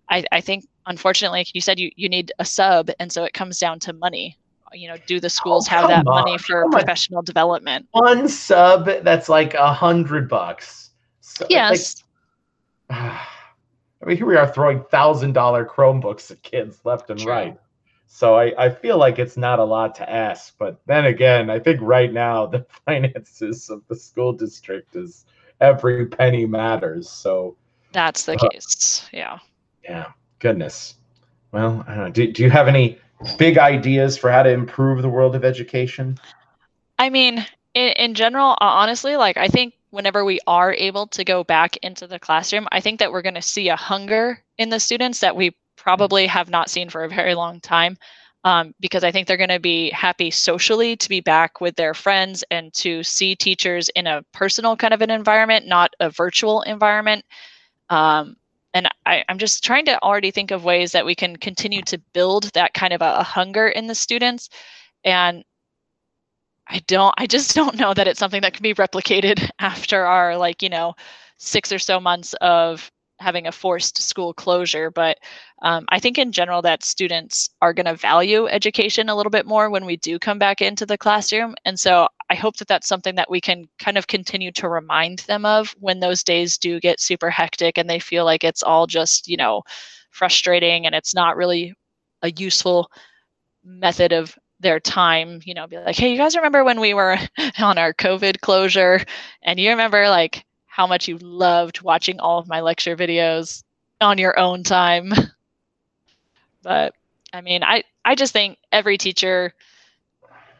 [0.08, 2.90] I, I think, unfortunately, like you said, you, you need a sub.
[2.98, 4.36] And so it comes down to money.
[4.74, 6.24] You know, do the schools oh, have that on.
[6.24, 7.24] money for come professional on.
[7.24, 7.86] development?
[7.92, 10.90] One sub that's like a hundred bucks.
[11.20, 12.02] So, yes.
[12.88, 12.98] Like,
[14.02, 17.30] I mean, here we are throwing thousand dollar Chromebooks at kids left and True.
[17.30, 17.58] right.
[18.06, 20.54] So I, I feel like it's not a lot to ask.
[20.58, 25.24] But then again, I think right now the finances of the school district is
[25.60, 27.08] every penny matters.
[27.08, 27.56] So
[27.92, 29.08] that's the uh, case.
[29.12, 29.38] Yeah.
[29.84, 30.12] Yeah.
[30.38, 30.94] Goodness.
[31.52, 32.10] Well, I don't know.
[32.10, 32.98] Do, do you have any
[33.38, 36.18] big ideas for how to improve the world of education?
[36.98, 41.44] I mean, in, in general, honestly, like I think whenever we are able to go
[41.44, 44.80] back into the classroom, I think that we're going to see a hunger in the
[44.80, 47.96] students that we probably have not seen for a very long time.
[48.44, 51.94] Um, because I think they're going to be happy socially to be back with their
[51.94, 56.62] friends and to see teachers in a personal kind of an environment, not a virtual
[56.62, 57.24] environment.
[57.88, 58.34] Um,
[58.74, 61.98] and I, am just trying to already think of ways that we can continue to
[62.12, 64.48] build that kind of a, a hunger in the students.
[65.04, 65.44] And
[66.68, 70.36] I don't I just don't know that it's something that can be replicated after our
[70.36, 70.94] like, you know,
[71.38, 72.90] six or so months of
[73.22, 74.90] having a forced school closure.
[74.90, 75.18] But
[75.62, 79.46] um, I think in general that students are going to value education a little bit
[79.46, 81.54] more when we do come back into the classroom.
[81.64, 85.20] And so I hope that that's something that we can kind of continue to remind
[85.20, 88.86] them of when those days do get super hectic and they feel like it's all
[88.86, 89.62] just, you know,
[90.10, 91.74] frustrating and it's not really
[92.22, 92.90] a useful
[93.64, 97.18] method of their time, you know, be like, hey, you guys remember when we were
[97.58, 99.04] on our COVID closure
[99.42, 103.62] and you remember like how much you loved watching all of my lecture videos
[104.00, 105.12] on your own time?
[106.62, 106.94] but
[107.30, 109.52] I mean, I, I just think every teacher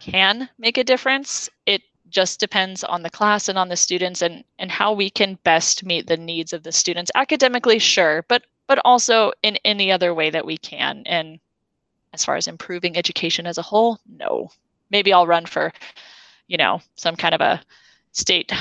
[0.01, 1.49] can make a difference.
[1.65, 5.39] It just depends on the class and on the students and, and how we can
[5.45, 10.13] best meet the needs of the students academically, sure, but but also in any other
[10.13, 11.05] way that we can.
[11.07, 11.41] And
[12.13, 14.51] as far as improving education as a whole, no.
[14.91, 15.73] Maybe I'll run for,
[16.49, 17.63] you know, some kind of a
[18.13, 18.53] state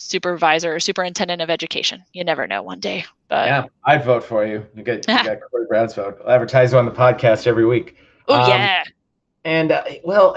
[0.00, 2.02] supervisor or superintendent of education.
[2.14, 3.04] You never know one day.
[3.28, 4.66] But yeah, I'd vote for you.
[4.74, 6.18] You get, you got Corey Brown's vote.
[6.24, 7.96] I'll advertise you on the podcast every week.
[8.26, 8.84] Oh um, yeah.
[9.44, 10.36] And uh, well,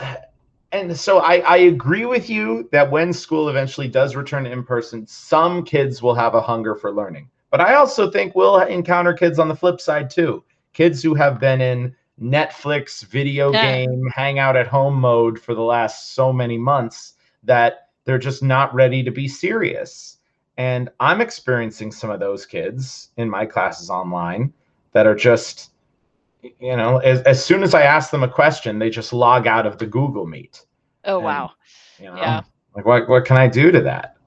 [0.73, 5.07] and so I, I agree with you that when school eventually does return in person,
[5.07, 7.29] some kids will have a hunger for learning.
[7.49, 10.43] But I also think we'll encounter kids on the flip side too.
[10.73, 13.85] Kids who have been in Netflix video yeah.
[13.85, 18.73] game hangout at home mode for the last so many months that they're just not
[18.73, 20.17] ready to be serious.
[20.57, 24.53] And I'm experiencing some of those kids in my classes online
[24.91, 25.71] that are just,
[26.41, 29.65] you know, as, as soon as I ask them a question, they just log out
[29.65, 30.65] of the Google Meet.
[31.05, 31.51] Oh, and, wow.
[31.97, 32.41] You know, yeah.
[32.75, 34.17] Like, what, what can I do to that?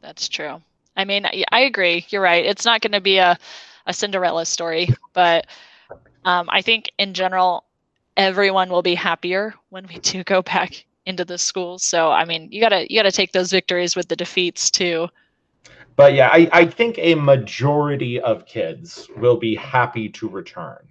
[0.00, 0.62] That's true.
[0.96, 2.06] I mean, I agree.
[2.08, 2.44] You're right.
[2.44, 3.38] It's not going to be a,
[3.86, 5.46] a Cinderella story, but
[6.24, 7.64] um, I think in general,
[8.16, 11.82] everyone will be happier when we do go back into the schools.
[11.84, 15.08] So I mean, you gotta you gotta take those victories with the defeats too.
[15.96, 20.86] But yeah, I, I think a majority of kids will be happy to return.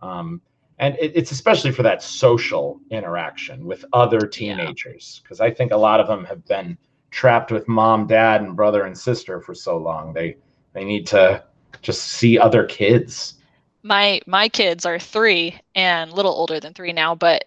[0.00, 0.40] Um,
[0.78, 5.46] and it, it's especially for that social interaction with other teenagers because yeah.
[5.46, 6.76] i think a lot of them have been
[7.12, 10.36] trapped with mom dad and brother and sister for so long they
[10.72, 11.40] they need to
[11.80, 13.36] just see other kids
[13.84, 17.44] my my kids are three and a little older than three now, but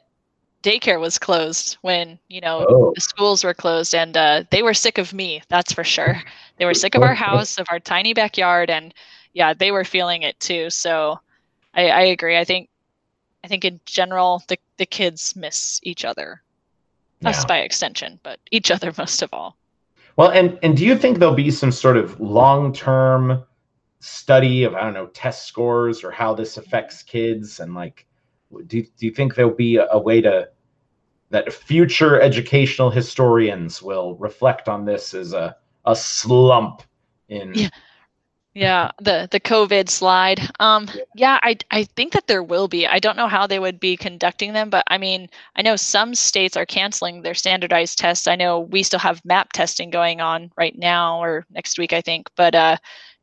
[0.68, 2.91] daycare was closed when you know oh.
[2.93, 5.41] the schools were closed, and uh, they were sick of me.
[5.47, 6.22] That's for sure.
[6.57, 8.93] They were sick of our house, of our tiny backyard, and
[9.34, 10.70] yeah, they were feeling it too.
[10.70, 11.20] So
[11.74, 12.38] I, I agree.
[12.38, 12.70] I think
[13.43, 16.41] I think in general the the kids miss each other,
[17.22, 17.30] yeah.
[17.30, 19.55] us by extension, but each other most of all.
[20.18, 23.43] Well, and and do you think there'll be some sort of long term
[23.99, 28.05] study of I don't know test scores or how this affects kids and like
[28.68, 30.47] do do you think there'll be a, a way to
[31.30, 35.55] that future educational historians will reflect on this as a
[35.86, 36.84] a slump
[37.30, 37.69] in yeah.
[38.53, 40.41] Yeah the the covid slide.
[40.59, 41.03] Um yeah.
[41.15, 42.88] yeah i i think that there will be.
[42.88, 46.15] I don't know how they would be conducting them but i mean i know some
[46.15, 48.25] states are canceling their standardized tests.
[48.25, 52.01] I know we still have map testing going on right now or next week i
[52.01, 52.78] think but uh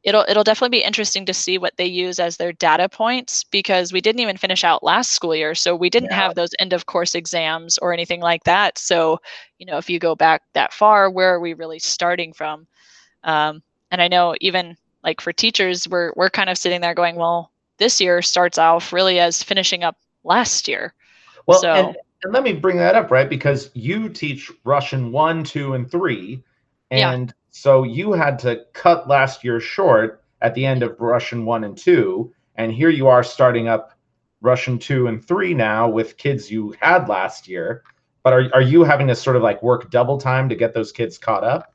[0.05, 3.93] it'll it'll definitely be interesting to see what they use as their data points because
[3.93, 6.17] we didn't even finish out last school year so we didn't yeah.
[6.17, 9.19] have those end of course exams or anything like that so
[9.59, 12.67] you know if you go back that far where are we really starting from
[13.25, 17.17] um, and i know even like for teachers we're we're kind of sitting there going
[17.17, 20.95] well this year starts off really as finishing up last year
[21.47, 25.43] well so, and, and let me bring that up right because you teach russian one
[25.43, 26.43] two and three
[26.91, 27.35] and yeah.
[27.55, 31.79] So you had to cut last year short at the end of russian one and
[31.79, 33.97] two and here you are starting up
[34.41, 37.85] russian two and three now with kids you had last year
[38.25, 40.91] but are, are you having to sort of like work double time to get those
[40.91, 41.73] kids caught up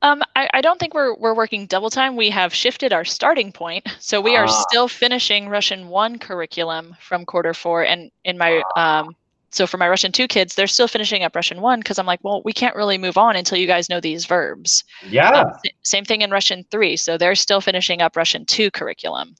[0.00, 2.14] um, I, I don't think we're we're working double time.
[2.14, 4.64] We have shifted our starting point, so we are ah.
[4.68, 9.16] still finishing Russian one curriculum from quarter four, and in my um,
[9.50, 12.20] so for my Russian two kids, they're still finishing up Russian one because I'm like,
[12.22, 14.84] well, we can't really move on until you guys know these verbs.
[15.08, 15.30] Yeah.
[15.30, 19.34] Um, same thing in Russian three, so they're still finishing up Russian two curriculum.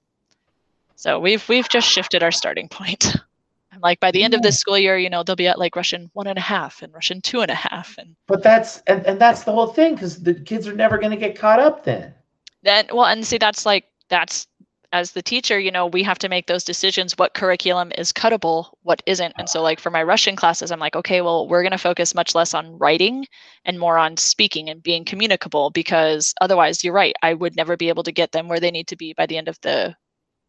[0.96, 3.16] So we've we've just shifted our starting point.
[3.82, 6.11] like by the end of this school year, you know, they'll be at like Russian
[6.14, 7.96] one and a half and Russian two and a half.
[7.98, 11.11] And but that's and, and that's the whole thing because the kids are never going
[11.11, 12.14] to get caught up then.
[12.62, 14.46] Then well, and see, that's like that's
[14.93, 17.16] as the teacher, you know, we have to make those decisions.
[17.16, 19.34] What curriculum is cuttable, what isn't.
[19.39, 22.14] And so, like for my Russian classes, I'm like, okay, well, we're going to focus
[22.14, 23.26] much less on writing
[23.64, 27.89] and more on speaking and being communicable because otherwise, you're right, I would never be
[27.91, 29.95] able to get them where they need to be by the end of the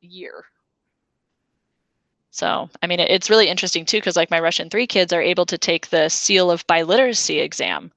[0.01, 0.45] year.
[2.31, 5.45] So, I mean, it's really interesting too, because like my Russian three kids are able
[5.47, 7.91] to take the seal of biliteracy exam,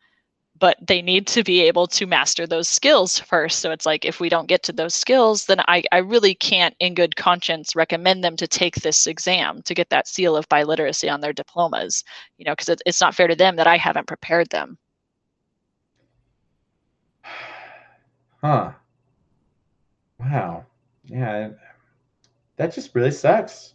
[0.62, 3.58] but they need to be able to master those skills first.
[3.58, 6.72] So it's like if we don't get to those skills, then I, I really can't,
[6.78, 11.12] in good conscience, recommend them to take this exam to get that seal of biliteracy
[11.12, 12.04] on their diplomas,
[12.38, 14.78] you know, because it, it's not fair to them that I haven't prepared them.
[18.40, 18.72] Huh.
[20.18, 20.66] Wow.
[21.04, 21.50] Yeah.
[22.56, 23.74] That just really sucks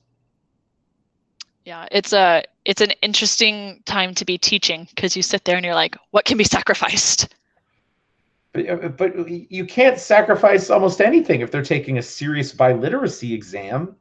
[1.67, 5.65] yeah it's a it's an interesting time to be teaching because you sit there and
[5.65, 7.35] you're like what can be sacrificed
[8.53, 13.93] but, uh, but you can't sacrifice almost anything if they're taking a serious biliteracy exam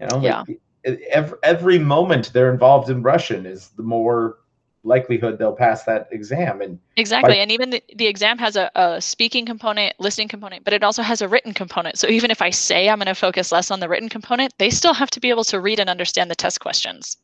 [0.00, 0.48] you know like
[0.84, 0.94] yeah.
[1.12, 4.38] every, every moment they're involved in russian is the more
[4.84, 6.60] likelihood they'll pass that exam.
[6.60, 10.64] And exactly by, and even the, the exam has a, a speaking component listening component
[10.64, 11.98] but it also has a written component.
[11.98, 14.70] So even if i say i'm going to focus less on the written component they
[14.70, 17.16] still have to be able to read and understand the test questions.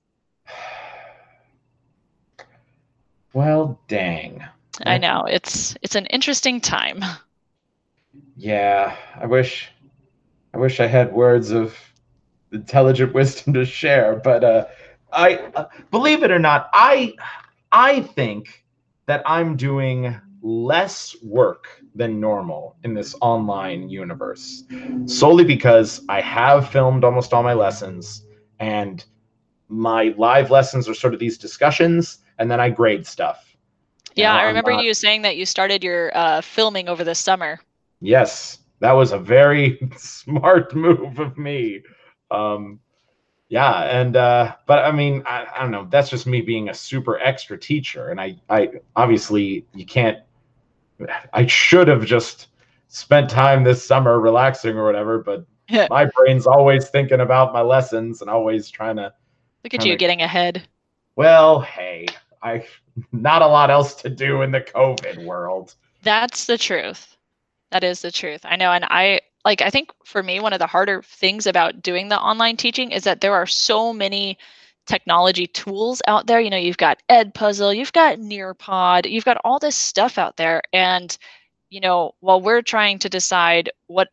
[3.32, 4.42] Well dang.
[4.86, 7.04] I know it's it's an interesting time.
[8.34, 9.70] Yeah i wish
[10.54, 11.76] i wish i had words of
[12.50, 14.64] intelligent wisdom to share but uh
[15.12, 17.14] I uh, believe it or not, I
[17.78, 18.64] I think
[19.04, 24.64] that I'm doing less work than normal in this online universe
[25.04, 28.24] solely because I have filmed almost all my lessons
[28.60, 29.04] and
[29.68, 33.44] my live lessons are sort of these discussions and then I grade stuff.
[34.14, 34.82] Yeah, I remember not...
[34.82, 37.60] you saying that you started your uh, filming over the summer.
[38.00, 41.82] Yes, that was a very smart move of me.
[42.30, 42.80] Um,
[43.48, 46.74] yeah and uh but i mean I, I don't know that's just me being a
[46.74, 50.18] super extra teacher and i i obviously you can't
[51.32, 52.48] i should have just
[52.88, 55.46] spent time this summer relaxing or whatever but
[55.90, 59.12] my brain's always thinking about my lessons and always trying to
[59.64, 60.66] look at you to, getting ahead.
[61.16, 62.06] Well hey
[62.42, 62.64] i
[63.12, 65.74] not a lot else to do in the covid world.
[66.02, 67.16] That's the truth.
[67.72, 68.40] That is the truth.
[68.44, 71.80] I know and i like I think for me one of the harder things about
[71.80, 74.36] doing the online teaching is that there are so many
[74.86, 76.40] technology tools out there.
[76.40, 80.62] You know, you've got Edpuzzle, you've got Nearpod, you've got all this stuff out there
[80.72, 81.16] and
[81.70, 84.08] you know, while we're trying to decide what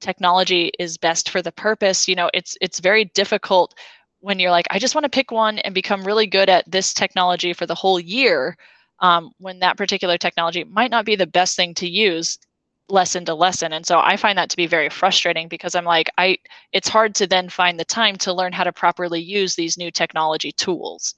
[0.00, 3.74] technology is best for the purpose, you know, it's it's very difficult
[4.20, 6.94] when you're like, I just want to pick one and become really good at this
[6.94, 8.56] technology for the whole year,
[9.00, 12.38] um, when that particular technology might not be the best thing to use
[12.88, 13.72] lesson to lesson.
[13.72, 16.38] And so i find that to be very frustrating because i'm like i
[16.72, 19.90] it's hard to then find the time to learn how to properly use these new
[19.90, 21.14] technology tools.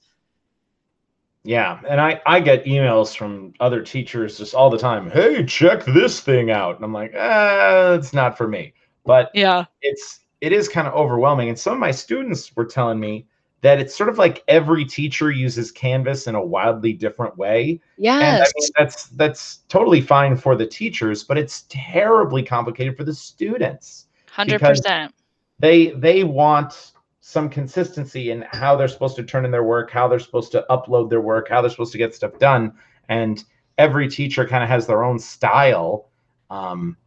[1.43, 5.85] Yeah and i i get emails from other teachers just all the time hey check
[5.85, 6.75] this thing out.
[6.75, 8.73] And i'm like ah, it's not for me.
[9.05, 9.65] But yeah.
[9.81, 11.49] it's it is kind of overwhelming.
[11.49, 13.27] And some of my students were telling me
[13.61, 17.81] that it's sort of like every teacher uses Canvas in a wildly different way.
[17.97, 18.21] Yes.
[18.21, 23.03] And I mean, that's that's totally fine for the teachers, but it's terribly complicated for
[23.03, 24.07] the students.
[24.31, 25.13] Hundred percent.
[25.59, 30.07] They they want some consistency in how they're supposed to turn in their work, how
[30.07, 32.73] they're supposed to upload their work, how they're supposed to get stuff done,
[33.09, 33.43] and
[33.77, 36.09] every teacher kind of has their own style.
[36.49, 36.97] Um,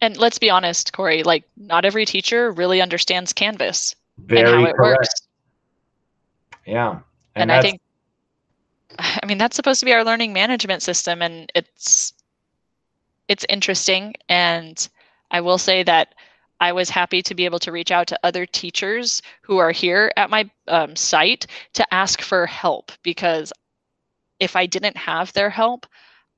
[0.00, 3.96] and let's be honest, Corey, like not every teacher really understands Canvas
[4.28, 4.78] and how it correct.
[4.78, 5.10] works.
[6.66, 7.00] Yeah.
[7.34, 7.80] And, and I think,
[8.98, 12.12] I mean, that's supposed to be our learning management system, and it's
[13.28, 14.14] it's interesting.
[14.28, 14.88] And
[15.30, 16.14] I will say that
[16.60, 20.12] I was happy to be able to reach out to other teachers who are here
[20.16, 23.52] at my um, site to ask for help because
[24.40, 25.86] if I didn't have their help,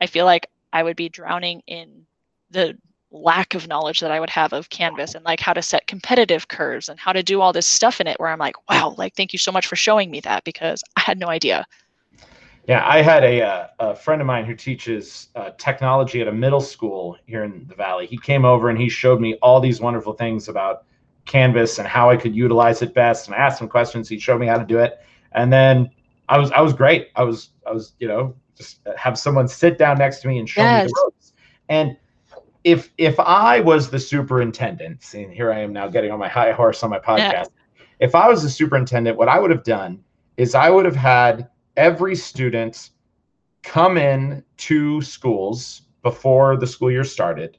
[0.00, 2.06] I feel like I would be drowning in
[2.50, 2.78] the
[3.10, 6.48] lack of knowledge that I would have of Canvas and like how to set competitive
[6.48, 9.14] curves and how to do all this stuff in it where I'm like, wow, like
[9.14, 11.66] thank you so much for showing me that because I had no idea.
[12.66, 16.32] Yeah, I had a, uh, a friend of mine who teaches uh, technology at a
[16.32, 18.06] middle school here in the Valley.
[18.06, 20.84] He came over and he showed me all these wonderful things about
[21.26, 23.28] Canvas and how I could utilize it best.
[23.28, 24.08] And I asked him questions.
[24.08, 24.98] He showed me how to do it.
[25.32, 25.90] And then
[26.28, 27.10] I was I was great.
[27.14, 30.48] I was I was you know just have someone sit down next to me and
[30.48, 30.86] show yes.
[30.86, 31.32] me the ropes.
[31.68, 31.96] And
[32.66, 36.50] if if I was the superintendent, and here I am now getting on my high
[36.50, 37.50] horse on my podcast.
[38.00, 40.02] If I was the superintendent, what I would have done
[40.36, 42.90] is I would have had every student
[43.62, 47.56] come in to schools before the school year started.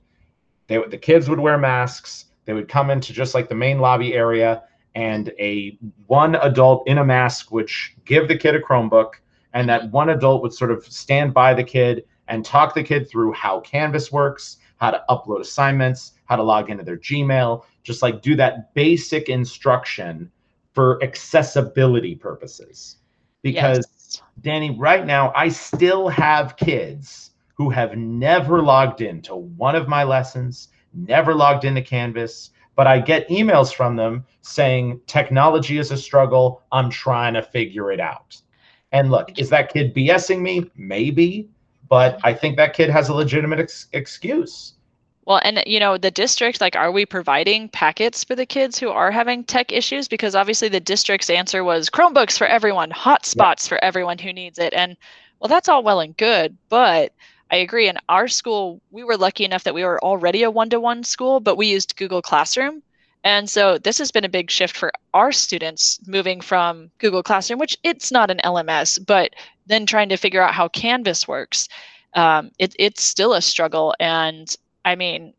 [0.67, 2.25] They the kids would wear masks.
[2.43, 6.97] They would come into just like the main lobby area, and a one adult in
[6.97, 7.69] a mask would
[8.03, 9.13] give the kid a Chromebook,
[9.53, 13.09] and that one adult would sort of stand by the kid and talk the kid
[13.09, 18.01] through how Canvas works how to upload assignments, how to log into their Gmail, just
[18.01, 20.31] like do that basic instruction
[20.73, 22.97] for accessibility purposes.
[23.41, 24.21] Because, yes.
[24.41, 30.03] Danny, right now, I still have kids who have never logged into one of my
[30.03, 35.97] lessons, never logged into Canvas, but I get emails from them saying technology is a
[35.97, 36.61] struggle.
[36.71, 38.39] I'm trying to figure it out.
[38.91, 40.69] And look, is that kid BSing me?
[40.75, 41.49] Maybe
[41.89, 44.73] but I think that kid has a legitimate ex- excuse.
[45.25, 48.89] Well, and you know, the district, like, are we providing packets for the kids who
[48.89, 50.07] are having tech issues?
[50.07, 53.69] Because obviously the district's answer was Chromebooks for everyone, hotspots yeah.
[53.69, 54.73] for everyone who needs it.
[54.73, 54.95] And
[55.39, 57.11] well, that's all well and good, but
[57.51, 57.89] I agree.
[57.89, 61.03] In our school, we were lucky enough that we were already a one to one
[61.03, 62.81] school, but we used Google Classroom.
[63.27, 67.59] And so this has been a big shift for our students moving from Google Classroom,
[67.59, 71.67] which it's not an LMS, but then trying to figure out how Canvas works.
[72.13, 73.93] Um, it, it's still a struggle.
[73.99, 74.55] And
[74.85, 75.33] I mean,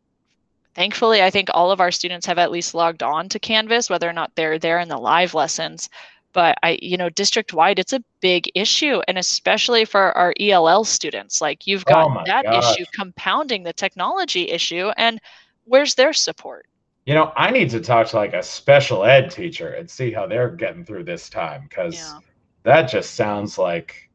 [0.75, 4.07] thankfully, I think all of our students have at least logged on to Canvas, whether
[4.07, 5.89] or not they're there in the live lessons.
[6.31, 10.83] But I, you know, district wide, it's a big issue, and especially for our ELL
[10.83, 11.41] students.
[11.41, 12.75] Like you've got oh that gosh.
[12.75, 15.19] issue compounding the technology issue, and
[15.65, 16.67] where's their support?
[17.09, 20.27] You know, I need to talk to like a special ed teacher and see how
[20.27, 22.19] they're getting through this time because yeah.
[22.61, 24.11] that just sounds like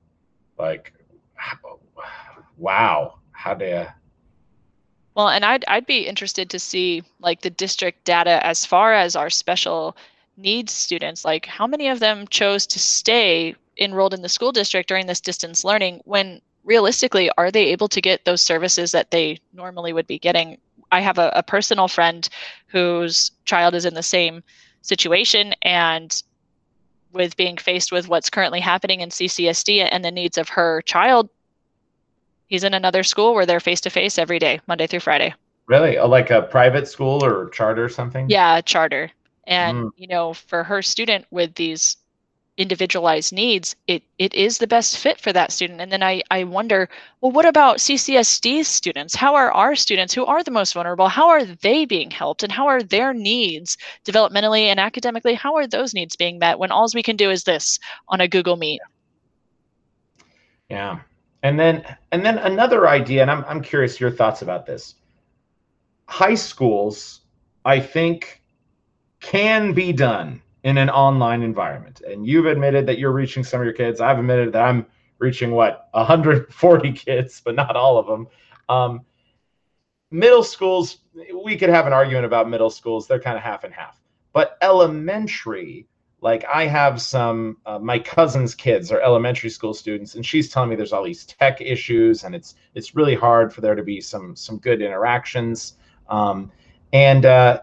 [0.59, 0.93] like
[2.57, 3.85] wow how do you
[5.17, 9.17] well and i'd i'd be interested to see like the district data as far as
[9.17, 9.97] our special
[10.37, 14.89] needs students like how many of them chose to stay enrolled in the school district
[14.89, 19.37] during this distance learning when realistically are they able to get those services that they
[19.53, 20.57] normally would be getting
[20.95, 22.29] i have a, a personal friend
[22.67, 24.43] whose child is in the same
[24.83, 26.23] situation and
[27.15, 31.31] with being faced with what's currently happening in CCSD and the needs of her child,
[32.49, 35.33] he's in another school where they're face to face every day, Monday through Friday.
[35.67, 35.99] Really?
[35.99, 38.29] Like a private school or charter or something?
[38.29, 39.11] Yeah, charter.
[39.47, 39.91] And mm.
[39.97, 41.97] you know, for her student with these
[42.57, 45.81] individualized needs, it it is the best fit for that student.
[45.81, 46.89] And then I I wonder,
[47.21, 49.15] well, what about CCSD students?
[49.15, 51.09] How are our students who are the most vulnerable?
[51.09, 55.35] How are they being helped, and how are their needs developmentally and academically?
[55.35, 57.79] How are those needs being met when all we can do is this
[58.09, 58.81] on a Google Meet?
[60.71, 61.01] Yeah,
[61.43, 64.95] and then and then another idea, and I'm I'm curious your thoughts about this.
[66.07, 67.21] High schools,
[67.65, 68.43] I think,
[69.21, 72.01] can be done in an online environment.
[72.01, 74.01] And you've admitted that you're reaching some of your kids.
[74.01, 74.87] I've admitted that I'm
[75.19, 78.27] reaching what 140 kids, but not all of them.
[78.69, 79.01] Um,
[80.11, 80.99] middle schools,
[81.45, 83.07] we could have an argument about middle schools.
[83.07, 84.01] They're kind of half and half.
[84.33, 85.87] But elementary,
[86.23, 90.71] like I have some, uh, my cousin's kids are elementary school students, and she's telling
[90.71, 94.01] me there's all these tech issues, and it's it's really hard for there to be
[94.01, 95.75] some some good interactions.
[96.09, 96.51] Um,
[96.93, 97.61] and uh,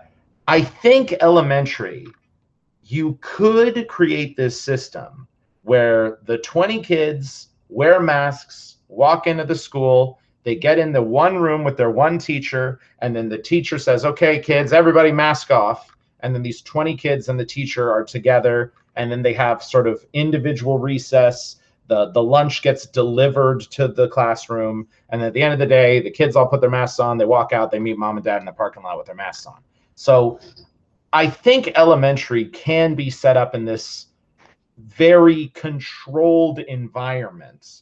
[0.47, 2.05] I think elementary,
[2.91, 5.27] you could create this system
[5.63, 11.37] where the 20 kids wear masks, walk into the school, they get in the one
[11.37, 15.95] room with their one teacher, and then the teacher says, Okay, kids, everybody mask off.
[16.19, 19.87] And then these 20 kids and the teacher are together, and then they have sort
[19.87, 21.57] of individual recess.
[21.87, 24.87] The, the lunch gets delivered to the classroom.
[25.09, 27.25] And at the end of the day, the kids all put their masks on, they
[27.25, 29.61] walk out, they meet mom and dad in the parking lot with their masks on.
[29.95, 30.39] So
[31.13, 34.07] I think elementary can be set up in this
[34.77, 37.81] very controlled environment.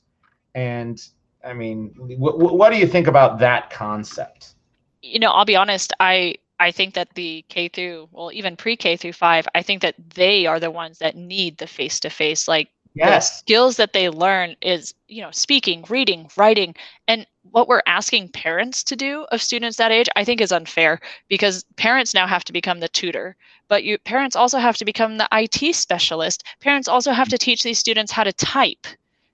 [0.56, 1.02] And
[1.46, 4.56] I mean, what do you think about that concept?
[5.02, 5.94] You know, I'll be honest.
[6.00, 9.82] I I think that the K through, well, even pre K through five, I think
[9.82, 12.48] that they are the ones that need the face to face.
[12.48, 12.70] Like
[13.00, 13.30] yes.
[13.30, 16.76] the skills that they learn is, you know, speaking, reading, writing,
[17.08, 21.00] and what we're asking parents to do of students that age, I think is unfair
[21.28, 23.36] because parents now have to become the tutor,
[23.68, 26.44] but you parents also have to become the IT specialist.
[26.60, 28.86] Parents also have to teach these students how to type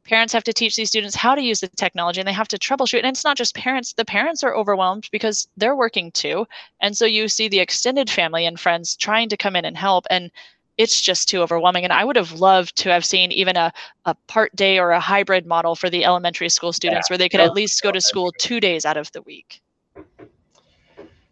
[0.05, 2.57] parents have to teach these students how to use the technology and they have to
[2.57, 6.47] troubleshoot and it's not just parents the parents are overwhelmed because they're working too
[6.79, 10.05] and so you see the extended family and friends trying to come in and help
[10.09, 10.31] and
[10.77, 13.71] it's just too overwhelming and i would have loved to have seen even a,
[14.05, 17.29] a part day or a hybrid model for the elementary school students yeah, where they
[17.29, 19.61] could at least go to school two days out of the week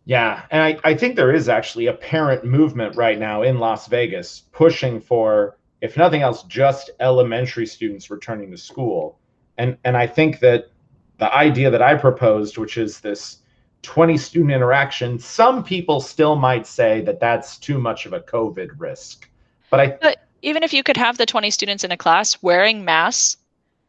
[0.05, 3.87] yeah and I, I think there is actually a parent movement right now in las
[3.87, 9.19] vegas pushing for if nothing else, just elementary students returning to school.
[9.57, 10.71] And and I think that
[11.17, 13.39] the idea that I proposed, which is this
[13.81, 18.69] 20 student interaction, some people still might say that that's too much of a COVID
[18.77, 19.29] risk.
[19.73, 22.85] But I but even if you could have the 20 students in a class wearing
[22.85, 23.37] masks,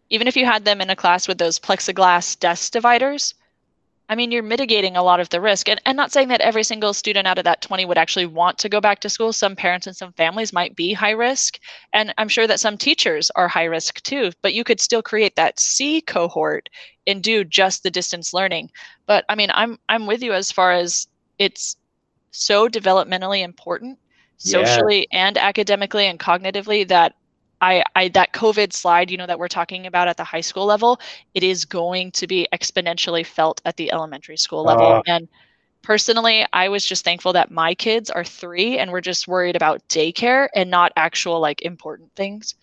[0.09, 3.35] even if you had them in a class with those plexiglass desk dividers,
[4.09, 5.69] I mean, you're mitigating a lot of the risk.
[5.69, 8.57] And, and not saying that every single student out of that 20 would actually want
[8.61, 9.31] to go back to school.
[9.35, 11.59] Some parents and some families might be high risk.
[11.93, 15.37] And I'm sure that some teachers are high risk too, but you could still create
[15.37, 16.71] that C cohort
[17.07, 18.71] and do just the distance learning.
[19.05, 21.09] But I mean, I'm I'm with you as far as
[21.39, 21.77] it's
[22.31, 23.99] so developmentally important
[24.37, 25.27] socially yeah.
[25.27, 27.15] and academically and cognitively that
[27.61, 30.67] I, I that COVID slide, you know, that we're talking about at the high school
[30.67, 31.01] level,
[31.33, 34.87] it is going to be exponentially felt at the elementary school level.
[34.87, 35.29] Uh, and
[35.81, 39.87] personally, I was just thankful that my kids are three and we're just worried about
[39.89, 42.55] daycare and not actual like important things.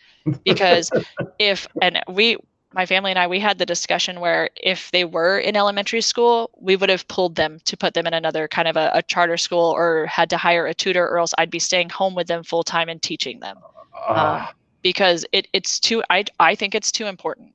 [0.43, 0.91] Because
[1.39, 2.38] if and we
[2.74, 6.49] my family and I, we had the discussion where if they were in elementary school,
[6.59, 9.38] we would have pulled them to put them in another kind of a, a charter
[9.38, 12.43] school or had to hire a tutor, or else I'd be staying home with them
[12.43, 13.57] full time and teaching them.
[14.07, 14.47] Uh,
[14.82, 17.53] because it it's too I I think it's too important.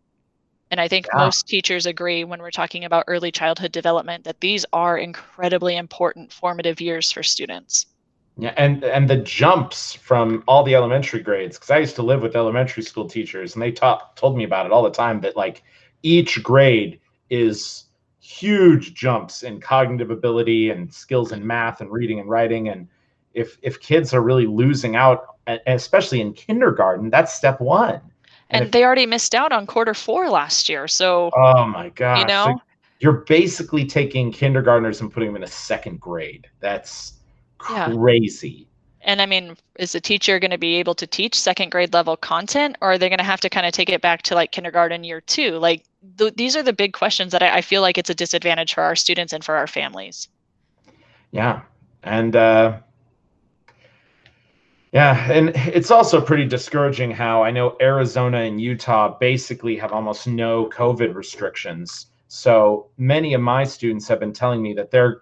[0.71, 1.25] And I think yeah.
[1.25, 6.33] most teachers agree when we're talking about early childhood development that these are incredibly important
[6.33, 7.87] formative years for students.
[8.39, 12.21] Yeah, and and the jumps from all the elementary grades because I used to live
[12.21, 15.37] with elementary school teachers and they taught told me about it all the time that
[15.37, 15.63] like
[16.03, 17.85] each grade is
[18.21, 22.89] huge jumps in cognitive ability and skills in math and reading and writing and
[23.33, 27.95] if if kids are really losing out especially in kindergarten, that's step one.
[27.95, 28.03] And,
[28.51, 30.89] and if, they already missed out on quarter four last year.
[30.89, 32.19] So, oh my God.
[32.19, 32.63] You know, so
[33.01, 36.47] you're basically taking kindergartners and putting them in a second grade.
[36.61, 37.15] That's
[37.67, 38.49] crazy.
[38.49, 38.65] Yeah.
[39.03, 42.17] And I mean, is the teacher going to be able to teach second grade level
[42.17, 44.51] content, or are they going to have to kind of take it back to like
[44.51, 45.59] kindergarten year two?
[45.59, 45.85] Like,
[46.19, 48.83] th- these are the big questions that I, I feel like it's a disadvantage for
[48.83, 50.29] our students and for our families.
[51.31, 51.63] Yeah.
[52.03, 52.79] And, uh,
[54.93, 60.27] yeah, and it's also pretty discouraging how I know Arizona and Utah basically have almost
[60.27, 62.07] no COVID restrictions.
[62.29, 65.21] So many of my students have been telling me that they're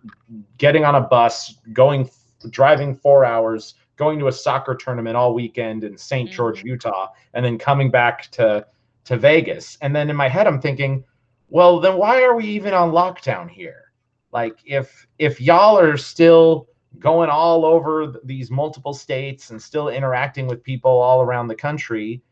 [0.58, 2.08] getting on a bus, going,
[2.50, 6.36] driving four hours, going to a soccer tournament all weekend in saint mm-hmm.
[6.36, 8.66] George, Utah, and then coming back to
[9.04, 9.76] to Vegas.
[9.82, 11.04] And then in my head, I'm thinking,
[11.48, 13.92] well, then why are we even on lockdown here?
[14.32, 16.68] Like, if if y'all are still
[16.98, 22.22] going all over these multiple states and still interacting with people all around the country,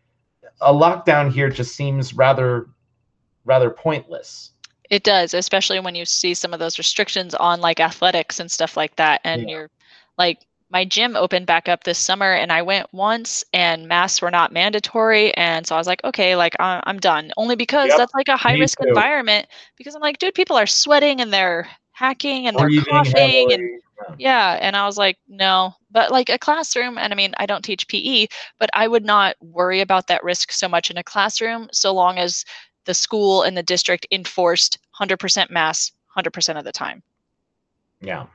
[0.60, 2.68] a lockdown here just seems rather
[3.44, 4.52] rather pointless.
[4.90, 8.76] It does, especially when you see some of those restrictions on like athletics and stuff
[8.76, 9.48] like that and yeah.
[9.48, 9.70] you're
[10.18, 14.30] like my gym opened back up this summer and I went once and masks were
[14.30, 15.34] not mandatory.
[15.34, 17.30] And so I was like, okay, like I'm done.
[17.36, 18.88] Only because yep, that's like a high risk too.
[18.88, 23.82] environment because I'm like, dude, people are sweating and they're hacking and they're coughing and
[24.18, 24.58] yeah.
[24.60, 25.74] And i was like no.
[25.90, 28.26] But like a classroom and i mean i don't teach pe
[28.58, 32.18] but i would not worry about that risk so much in a classroom so long
[32.18, 32.46] as
[32.86, 37.02] the school and the district enforced 100% masks 100% of the time.
[38.00, 38.26] Yeah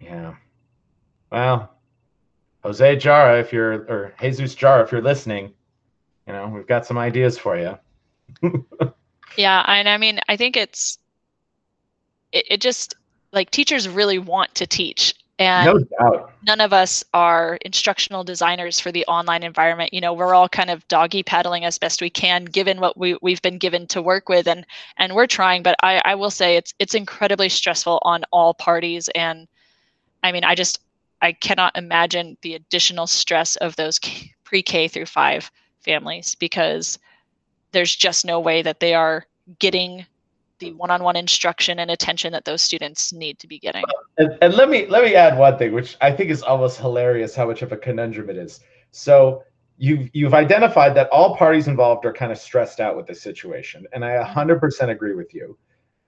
[0.00, 0.34] yeah.
[1.30, 1.76] Well
[2.66, 5.52] jose jara if you're or jesus jara if you're listening
[6.26, 7.78] you know we've got some ideas for you.
[9.36, 10.98] Yeah and i mean i think it's
[12.32, 12.94] it, it just
[13.34, 18.90] like teachers really want to teach and no none of us are instructional designers for
[18.90, 19.92] the online environment.
[19.92, 23.18] You know we're all kind of doggy paddling as best we can given what we,
[23.20, 24.64] we've been given to work with and
[24.96, 29.10] and we're trying but I, I will say it's it's incredibly stressful on all parties
[29.14, 29.46] and
[30.26, 30.80] i mean i just
[31.22, 33.98] i cannot imagine the additional stress of those
[34.44, 35.50] pre-k through five
[35.80, 36.98] families because
[37.72, 39.26] there's just no way that they are
[39.58, 40.06] getting
[40.58, 43.84] the one-on-one instruction and attention that those students need to be getting.
[44.16, 47.34] And, and, let me let me add one thing, which I think is almost hilarious
[47.34, 48.60] how much of a conundrum it is.
[48.90, 49.42] So
[49.76, 53.86] you've you've identified that all parties involved are kind of stressed out with the situation,
[53.92, 54.88] and I 100% mm-hmm.
[54.88, 55.58] agree with you.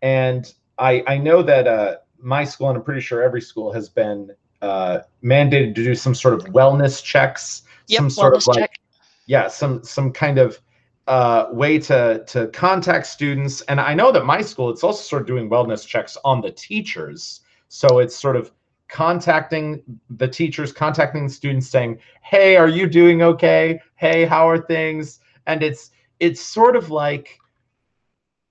[0.00, 3.88] And I I know that uh, my school, and I'm pretty sure every school has
[3.88, 4.30] been
[4.62, 8.80] uh, mandated to do some sort of wellness checks, yep, some sort of like check.
[9.26, 10.60] yeah, some some kind of
[11.06, 13.60] uh, way to to contact students.
[13.62, 16.50] And I know that my school, it's also sort of doing wellness checks on the
[16.50, 17.40] teachers.
[17.68, 18.50] So it's sort of
[18.88, 23.80] contacting the teachers, contacting the students, saying, "Hey, are you doing okay?
[23.96, 25.90] Hey, how are things?" And it's
[26.20, 27.38] it's sort of like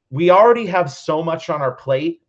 [0.09, 2.21] we already have so much on our plate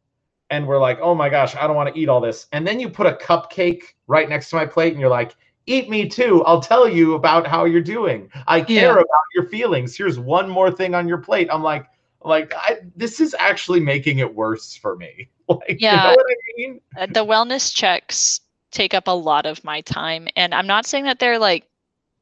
[0.51, 2.47] and we're like, oh my gosh, I don't want to eat all this.
[2.53, 5.35] And then you put a cupcake right next to my plate and you're like,
[5.67, 6.43] eat me too.
[6.45, 8.31] I'll tell you about how you're doing.
[8.47, 8.93] I care yeah.
[8.93, 9.97] about your feelings.
[9.97, 11.49] Here's one more thing on your plate.
[11.53, 11.87] I'm like,
[12.25, 15.29] like I, this is actually making it worse for me.
[15.49, 16.81] Like, yeah, you know I mean?
[16.95, 21.05] Uh, the wellness checks take up a lot of my time, and I'm not saying
[21.05, 21.67] that they're like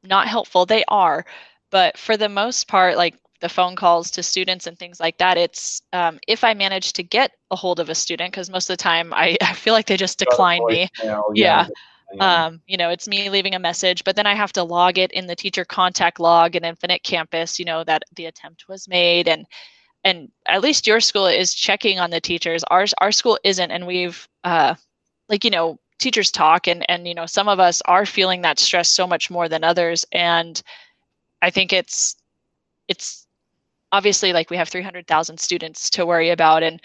[0.01, 0.65] not helpful.
[0.65, 1.25] They are,
[1.69, 5.37] but for the most part, like the phone calls to students and things like that
[5.37, 8.77] it's um, if i manage to get a hold of a student because most of
[8.77, 10.89] the time I, I feel like they just decline me.
[11.33, 11.67] yeah,
[12.13, 12.45] yeah.
[12.45, 15.11] um, you know it's me leaving a message but then i have to log it
[15.11, 19.27] in the teacher contact log in infinite campus you know that the attempt was made
[19.27, 19.45] and
[20.03, 22.63] and at least your school is checking on the teachers.
[22.71, 24.75] Ours our school isn't and we've uh
[25.27, 28.59] like you know teachers talk and and you know some of us are feeling that
[28.59, 30.61] stress so much more than others and
[31.41, 32.15] i think it's
[32.87, 33.26] it's
[33.91, 36.81] obviously like we have 300,000 students to worry about and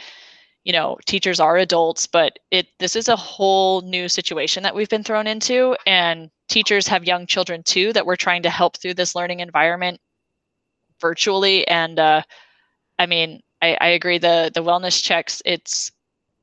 [0.64, 4.88] you know teachers are adults but it this is a whole new situation that we've
[4.88, 8.94] been thrown into and teachers have young children too that we're trying to help through
[8.94, 10.00] this learning environment
[11.00, 11.66] virtually.
[11.66, 12.22] And uh,
[12.98, 15.90] i mean I, I agree the the wellness checks it's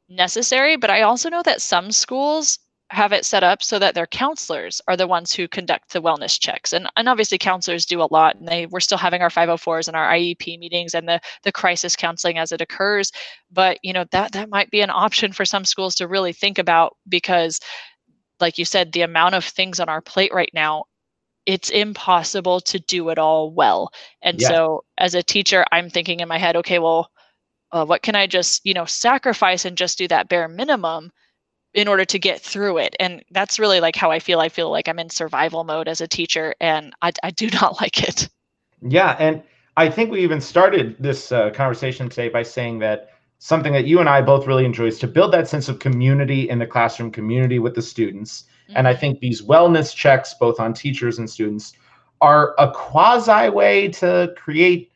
[0.10, 2.60] necessary but i also know that some schools
[2.92, 6.40] have it set up so that their counselors are the ones who conduct the wellness
[6.40, 6.74] checks.
[6.74, 9.96] And, and obviously counselors do a lot and they we're still having our 504s and
[9.96, 13.12] our iep meetings and the the crisis counseling as it occurs.
[13.52, 16.58] But you know that that might be an option for some schools to really think
[16.58, 17.60] about because
[18.40, 20.86] like you said the amount of things on our plate right now
[21.46, 23.92] it's impossible to do it all well.
[24.22, 24.50] And yeah.
[24.50, 27.12] so as a teacher i'm thinking in my head okay well
[27.72, 31.12] uh, what can i just you know sacrifice and just do that bare minimum
[31.74, 34.70] in order to get through it and that's really like how i feel i feel
[34.70, 38.30] like i'm in survival mode as a teacher and i, I do not like it
[38.82, 39.44] yeah and
[39.78, 44.00] i think we even started this uh, conversation today by saying that something that you
[44.00, 47.12] and i both really enjoy is to build that sense of community in the classroom
[47.12, 48.78] community with the students mm-hmm.
[48.78, 49.00] and i mm-hmm.
[49.00, 51.74] think these wellness checks both on teachers and students
[52.22, 54.92] are a quasi way to create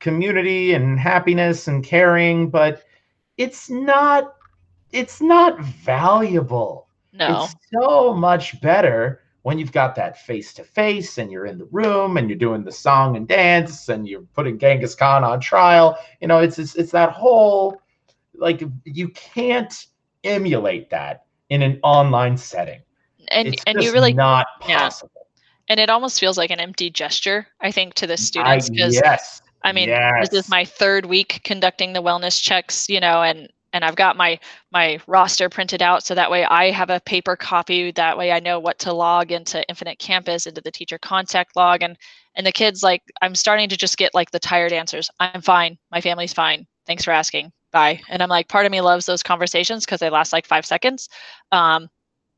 [0.00, 2.82] community and happiness and caring but
[3.36, 4.34] it's not
[4.94, 6.88] it's not valuable.
[7.12, 7.44] No.
[7.44, 11.66] It's so much better when you've got that face to face and you're in the
[11.66, 15.98] room and you're doing the song and dance and you're putting Genghis Khan on trial.
[16.20, 17.80] You know, it's it's, it's that whole
[18.34, 19.86] like you can't
[20.22, 22.80] emulate that in an online setting.
[23.28, 25.10] And it's and you really not possible.
[25.14, 25.20] Yeah.
[25.68, 29.42] And it almost feels like an empty gesture, I think, to the students because yes.
[29.62, 30.28] I mean, yes.
[30.28, 34.16] this is my third week conducting the wellness checks, you know, and and I've got
[34.16, 34.38] my
[34.72, 38.40] my roster printed out so that way I have a paper copy that way I
[38.40, 41.98] know what to log into Infinite Campus into the teacher contact log and
[42.36, 45.10] and the kids like I'm starting to just get like the tired answers.
[45.20, 45.76] I'm fine.
[45.90, 46.66] My family's fine.
[46.86, 47.52] Thanks for asking.
[47.72, 48.00] Bye.
[48.08, 51.08] And I'm like part of me loves those conversations because they last like 5 seconds.
[51.52, 51.88] Um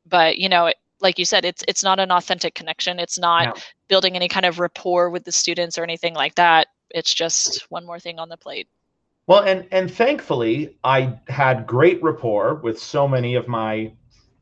[0.05, 2.99] but you know, it, like you said it's it's not an authentic connection.
[2.99, 3.61] It's not no.
[3.87, 6.67] building any kind of rapport with the students or anything like that.
[6.89, 8.67] It's just one more thing on the plate.
[9.27, 13.91] Well, and and thankfully, I had great rapport with so many of my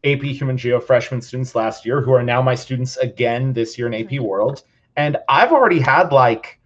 [0.04, 3.88] AP Human Geo freshman students last year who are now my students again this year
[3.88, 4.24] in AP mm-hmm.
[4.24, 4.64] World.
[4.96, 6.60] And I've already had like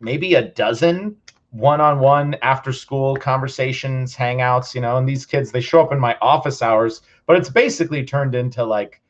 [0.00, 1.16] maybe a dozen
[1.50, 6.18] one-on-one after school conversations, hangouts, you know, and these kids they show up in my
[6.20, 9.00] office hours, but it's basically turned into like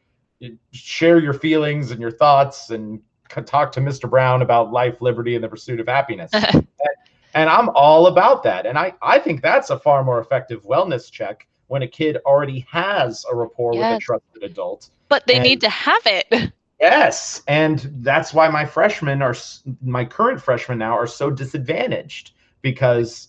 [0.70, 3.00] share your feelings and your thoughts and
[3.46, 4.08] talk to Mr.
[4.08, 6.30] Brown about life, liberty, and the pursuit of happiness.
[7.34, 8.66] and, I'm all about that.
[8.66, 12.66] And I, I think that's a far more effective wellness check when a kid already
[12.70, 13.94] has a rapport yes.
[13.94, 14.90] with a trusted adult.
[15.08, 16.52] But they and, need to have it.
[16.80, 19.34] Yes, and that's why my freshmen are
[19.80, 22.32] my current freshmen now are so disadvantaged
[22.62, 23.28] because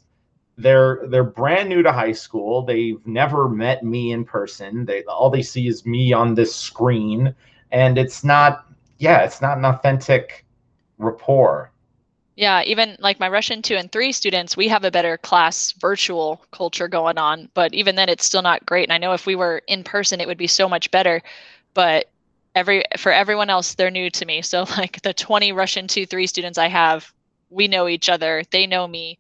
[0.57, 2.63] they're they're brand new to high school.
[2.63, 4.85] They've never met me in person.
[4.85, 7.35] They all they see is me on this screen,
[7.71, 8.65] and it's not
[8.97, 10.45] yeah, it's not an authentic
[10.97, 11.71] rapport.
[12.35, 16.41] Yeah, even like my Russian 2 and 3 students, we have a better class virtual
[16.51, 18.83] culture going on, but even then it's still not great.
[18.83, 21.21] And I know if we were in person it would be so much better,
[21.73, 22.09] but
[22.53, 24.41] every for everyone else they're new to me.
[24.43, 27.11] So like the 20 Russian 2 3 students I have,
[27.49, 29.17] we know each other, they know me.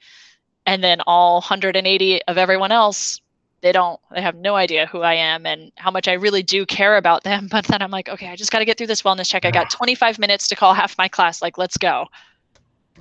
[0.65, 3.21] And then all 180 of everyone else
[3.61, 6.65] they don't they have no idea who i am and how much i really do
[6.65, 9.01] care about them but then i'm like okay i just got to get through this
[9.01, 12.05] wellness check i got 25 minutes to call half my class like let's go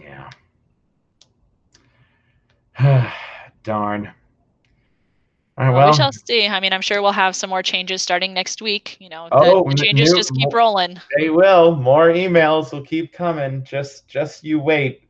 [0.01, 0.31] yeah
[3.62, 4.12] darn
[5.57, 6.49] all right, well, well, we shall see.
[6.49, 8.97] I mean, I'm sure we'll have some more changes starting next week.
[8.99, 11.01] You know, the, oh, the changes new, just keep rolling.
[11.16, 11.77] They will.
[11.77, 13.62] More emails will keep coming.
[13.62, 15.03] Just, just you wait.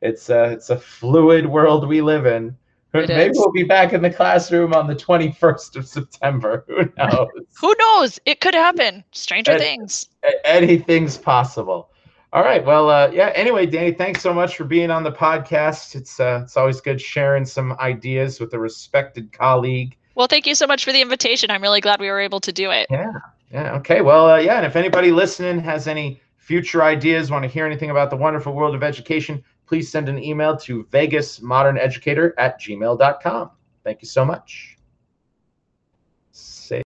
[0.00, 2.56] It's a, it's a fluid world we live in.
[2.94, 3.38] It Maybe is.
[3.38, 6.64] we'll be back in the classroom on the 21st of September.
[6.68, 7.28] Who knows?
[7.60, 8.20] Who knows?
[8.24, 9.02] It could happen.
[9.10, 10.08] Stranger Any, things.
[10.44, 11.90] Anything's possible.
[12.32, 12.64] All right.
[12.64, 13.32] Well, uh, yeah.
[13.34, 15.94] Anyway, Danny, thanks so much for being on the podcast.
[15.94, 19.96] It's uh, it's always good sharing some ideas with a respected colleague.
[20.14, 21.50] Well, thank you so much for the invitation.
[21.50, 22.86] I'm really glad we were able to do it.
[22.90, 23.12] Yeah.
[23.50, 23.76] Yeah.
[23.76, 24.02] Okay.
[24.02, 24.56] Well, uh, yeah.
[24.56, 28.52] And if anybody listening has any future ideas, want to hear anything about the wonderful
[28.52, 33.50] world of education, please send an email to vegasmoderneducator at gmail.com.
[33.84, 34.77] Thank you so much.